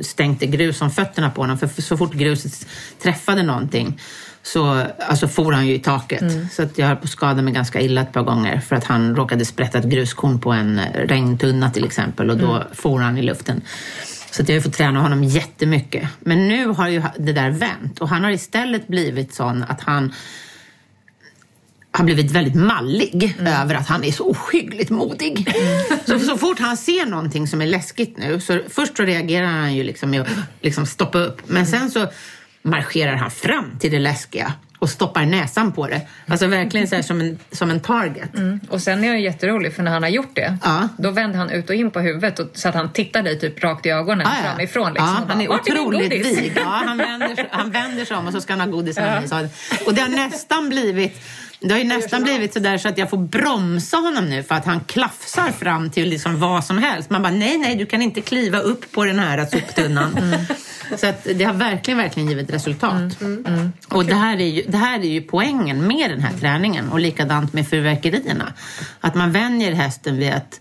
[0.00, 1.58] stänkte grus om fötterna på honom.
[1.58, 2.66] För så fort gruset
[3.02, 4.00] träffade någonting
[4.42, 6.52] så alltså, for han ju i taket.
[6.52, 8.84] Så att jag höll på att skada mig ganska illa ett par gånger för att
[8.84, 13.18] han råkade sprätta ett gruskorn på en eh, regntunna till exempel och då for han
[13.18, 13.62] i luften.
[14.30, 16.08] Så att jag har fått träna honom jättemycket.
[16.20, 20.14] Men nu har ju det där vänt och han har istället blivit sån att han
[21.92, 25.54] har blivit väldigt mallig över att han är så ohyggligt modig.
[26.06, 29.74] Så, så fort han ser någonting som är läskigt nu, så först så reagerar han
[29.74, 30.28] ju liksom med att
[30.60, 31.42] liksom stoppa upp.
[31.46, 32.08] Men sen så
[32.62, 36.00] marscherar han fram till det läskiga och stoppar näsan på det.
[36.26, 38.30] Alltså verkligen så här som en, som en target.
[38.68, 40.88] Och sen är han jätterolig för när han har gjort det, Ja.
[40.98, 43.64] då vänder han ut och in på huvudet och, så att han tittar dig typ
[43.64, 44.50] rakt i ögonen Ja, ja.
[44.50, 44.92] framifrån.
[44.92, 46.52] Liksom, ja, han är "Vart min otroligt godis?" vig.
[46.56, 48.96] Ja, han, vänder, han vänder sig om och så ska han ha godis.
[49.30, 49.42] Ja.
[49.86, 51.20] Och det har nästan blivit
[51.60, 54.54] det har ju nästan blivit så där så att jag får bromsa honom nu för
[54.54, 57.10] att han klafsar fram till liksom vad som helst.
[57.10, 60.36] Man bara, nej, nej, du kan inte kliva upp på den här soptunnan.
[60.96, 63.18] Så att det har verkligen, verkligen givit resultat.
[63.88, 67.00] Och det här, är ju, det här är ju poängen med den här träningen och
[67.00, 68.52] likadant med fyrverkerierna.
[69.00, 70.60] Att man vänjer hästen vid att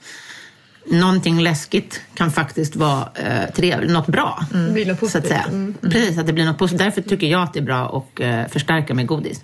[0.92, 4.46] någonting läskigt kan faktiskt vara eh, trevligt, något bra.
[4.52, 5.44] Det blir något så att säga.
[5.44, 5.82] positivt.
[5.82, 6.80] Precis, att det blir något positivt.
[6.80, 9.42] Därför tycker jag att det är bra att eh, förstärka med godis.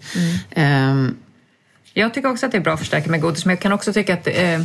[0.52, 1.16] Ehm,
[1.94, 3.94] Jag tycker också att det är bra att förstärka med godis, men jag kan också
[3.94, 4.62] tycka att eh,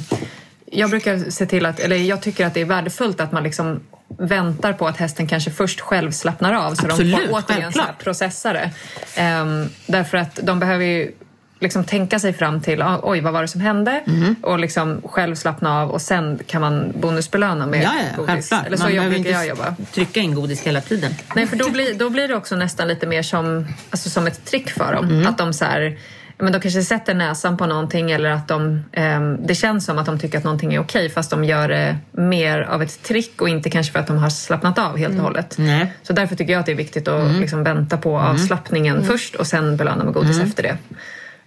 [0.73, 3.81] jag brukar se till att, eller jag tycker att det är värdefullt att man liksom
[4.19, 7.55] väntar på att hästen kanske först själv slappnar av så de Absolut, får återigen så
[7.55, 7.99] här självklart.
[8.05, 8.71] processa det.
[9.17, 11.13] Ehm, därför att de behöver ju
[11.61, 14.37] liksom tänka sig fram till ah, oj vad var det som hände Mhm.
[14.43, 18.27] och liksom själv slappna av och sen kan man bonusbelöna med ja, ja, godis.
[18.29, 18.67] självklart.
[18.67, 19.75] Eller så Man jag behöver inte jag jobba.
[19.93, 21.15] trycka in godis hela tiden.
[21.35, 24.45] Nej, för då blir, då blir det också nästan lite mer som, alltså som ett
[24.45, 25.05] trick för dem.
[25.05, 25.27] Mm.
[25.27, 25.99] Att de så här,
[26.39, 30.07] men de kanske sätter näsan på någonting eller att de, ehm, det känns som att
[30.07, 33.49] de tycker att någonting är okej fast de gör det mer av ett trick och
[33.49, 35.59] inte kanske för att de har slappnat av helt och hållet.
[35.59, 35.71] Mm.
[35.71, 35.81] Nej.
[35.81, 35.93] Mm.
[36.03, 39.47] Så därför tycker jag att det är viktigt att liksom vänta på avslappningen först och
[39.47, 40.79] sen belöna med godis efter det.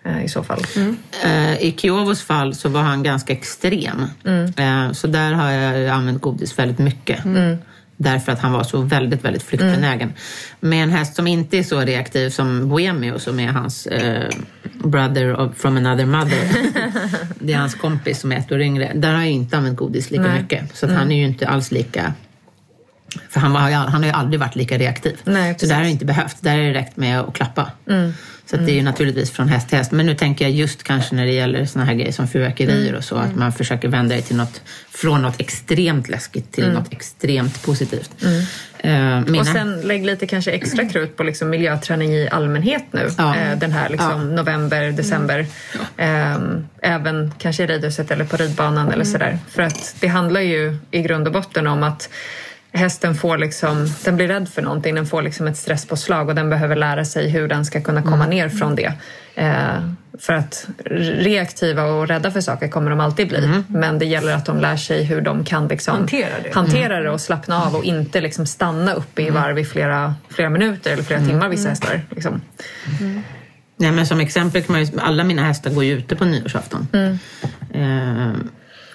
[0.04, 0.62] eh, I så fall.
[1.24, 4.06] Eh, I Kiovos fall så var han ganska extrem.
[4.58, 7.26] Eh, så där har jag använt godis väldigt mycket.
[8.02, 10.14] Därför att han var så väldigt, väldigt flyktbenägen.
[10.60, 14.30] Med en häst som inte är så reaktiv som Bohemio som är hans eh,
[14.84, 16.48] brother of, from another mother.
[17.40, 18.92] det är hans kompis som är ett år yngre.
[18.96, 20.42] Där har jag inte använt godis lika Nej.
[20.42, 20.78] mycket.
[20.78, 22.14] Så att han är ju inte alls lika
[23.30, 25.22] för han, var, han har ju aldrig varit lika reaktiv.
[25.24, 26.38] Nej, så där har det inte behövt.
[26.42, 27.72] Där har det räckt med att klappa.
[28.52, 29.92] Så att det är ju naturligtvis från häst till häst.
[29.92, 33.04] Men nu tänker jag just kanske när det gäller såna här grejer som fyrverkerier och
[33.04, 37.64] så, att man försöker vända det till något, från något extremt läskigt till något extremt
[37.64, 38.12] positivt.
[38.80, 43.10] Eh, mina- Och sen lägg lite kanske extra krut på liksom miljöträning i allmänhet nu.
[43.18, 43.36] Ja.
[43.36, 45.46] Eh, den här liksom november, december.
[45.98, 49.40] Ehm, även kanske i ridhuset eller på ridbanan eller sådär.
[49.50, 52.10] För att det handlar ju i grund och botten om att
[52.74, 56.50] hästen får liksom, den blir rädd för någonting, den får liksom ett stresspåslag och den
[56.50, 58.94] behöver lära sig hur den ska kunna komma ner från det.
[59.36, 59.88] Eh,
[60.20, 63.64] för att reaktiva och rädda för saker kommer de alltid bli.
[63.68, 66.54] Men det gäller att de lär sig hur de kan liksom Hantera det.
[66.56, 70.50] hantera det och slappna av och inte liksom stanna uppe i varv i flera, flera
[70.50, 72.02] minuter eller flera timmar vissa hästar.
[72.10, 72.42] Liksom.
[73.78, 76.88] Nej, men som exempel kan man ju, alla mina hästar går ju ute på nyårsafton.
[77.74, 78.30] Eh,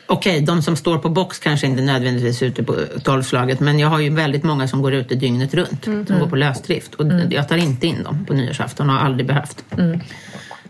[0.08, 3.88] Okej, de som står på box kanske inte nödvändigtvis är ute på tolvslaget men jag
[3.88, 5.84] har ju väldigt många som går ute dygnet runt.
[5.84, 9.26] Som går på lösdrift och jag tar inte in dem på nyårsafton och har aldrig
[9.26, 9.64] behövt.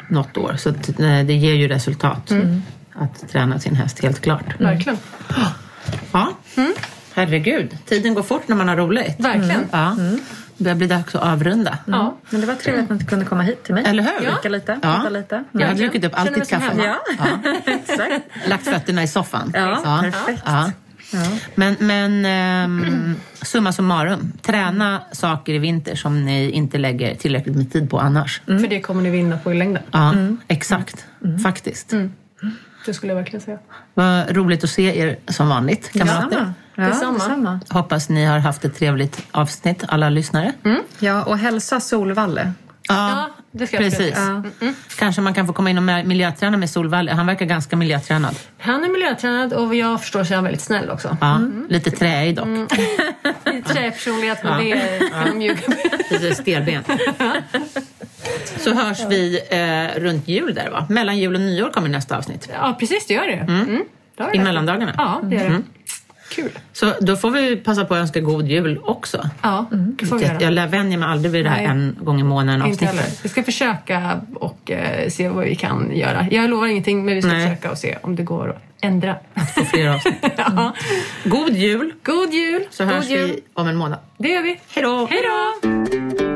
[0.08, 0.56] Något år.
[0.58, 2.32] Så eh, det ger ju resultat
[2.92, 4.60] att träna sin häst, helt klart.
[4.60, 4.98] Verkligen.
[6.12, 6.32] Ja.
[7.14, 9.14] Herregud, tiden går fort när man har roligt.
[9.18, 9.64] Verkligen.
[9.70, 9.96] Ja.
[10.58, 11.78] Börjar bli dags att avrunda.
[11.86, 12.16] Ja.
[12.30, 13.84] Men det var trevligt att man kunde komma hit till mig.
[13.86, 14.26] Eller hur?
[14.32, 14.94] Dricka lite, Ja.
[14.94, 15.44] prata lite.
[15.52, 16.72] Jag har druckit upp allt ditt kaffe.
[16.76, 16.96] Ja.
[17.72, 18.24] Exakt.
[18.48, 19.52] Lagt fötterna i soffan.
[19.54, 20.42] Ja, perfekt.
[20.46, 20.70] Ja.
[21.54, 27.72] Men, men ehm, summa summarum, träna saker i vinter som ni inte lägger tillräckligt med
[27.72, 28.40] tid på annars.
[28.46, 29.82] För det kommer ni vinna på i längden.
[29.90, 30.14] Ja,
[30.48, 31.06] exakt.
[31.42, 31.92] Faktiskt.
[32.86, 33.58] Det skulle jag verkligen säga.
[33.94, 36.52] Vad roligt att se er som vanligt, kamrater.
[36.74, 37.12] Ja, Detsamma.
[37.12, 37.60] detsamma.
[37.68, 40.52] Hoppas ni har haft ett trevligt avsnitt, alla lyssnare.
[40.98, 42.52] Ja, och hälsa Solvalle.
[42.88, 44.14] Ja, det ska jag precis.
[44.14, 44.42] försöka.
[44.98, 47.08] Kanske man kan få komma in och miljöträna med Solvall.
[47.08, 48.34] Han verkar ganska miljötränad.
[48.58, 51.16] Han är miljötränad och jag förstår så är han väldigt snäll också.
[51.20, 52.46] Ja, Lite träig dock.
[52.46, 56.00] Lite träpersonlighet men det kan de mjuka med.
[56.10, 56.88] Lite stelbent.
[58.58, 60.86] Så hörs vi eh, runt jul där va?
[60.88, 62.48] Mellan jul och nyår kommer nästa avsnitt.
[62.52, 63.32] Ja, precis det gör det.
[63.32, 63.84] Mm.
[64.16, 64.44] det har I det.
[64.44, 64.94] mellandagarna.
[64.96, 65.62] Ja, det gör det.
[66.30, 66.50] Kul.
[66.72, 69.30] Så då får vi passa på att önska god jul också.
[69.42, 70.40] Ja, det får vi göra.
[70.40, 71.66] Jag lär vänja mig aldrig vid det här Nej.
[71.66, 73.20] en gång i månaden avsnittet.
[73.22, 76.26] Vi ska försöka och eh, se vad vi kan göra.
[76.30, 77.48] Jag lovar ingenting men vi ska Nej.
[77.48, 79.16] försöka och se om det går att ändra.
[79.54, 80.14] Få fler avsnitt.
[80.36, 80.72] ja.
[81.24, 81.92] God jul!
[82.02, 82.64] God jul!
[82.70, 83.26] Så God hörs jul.
[83.30, 83.98] vi om en månad.
[84.18, 84.60] Det gör vi.
[84.68, 85.06] Hej då!
[85.10, 86.35] Hej då!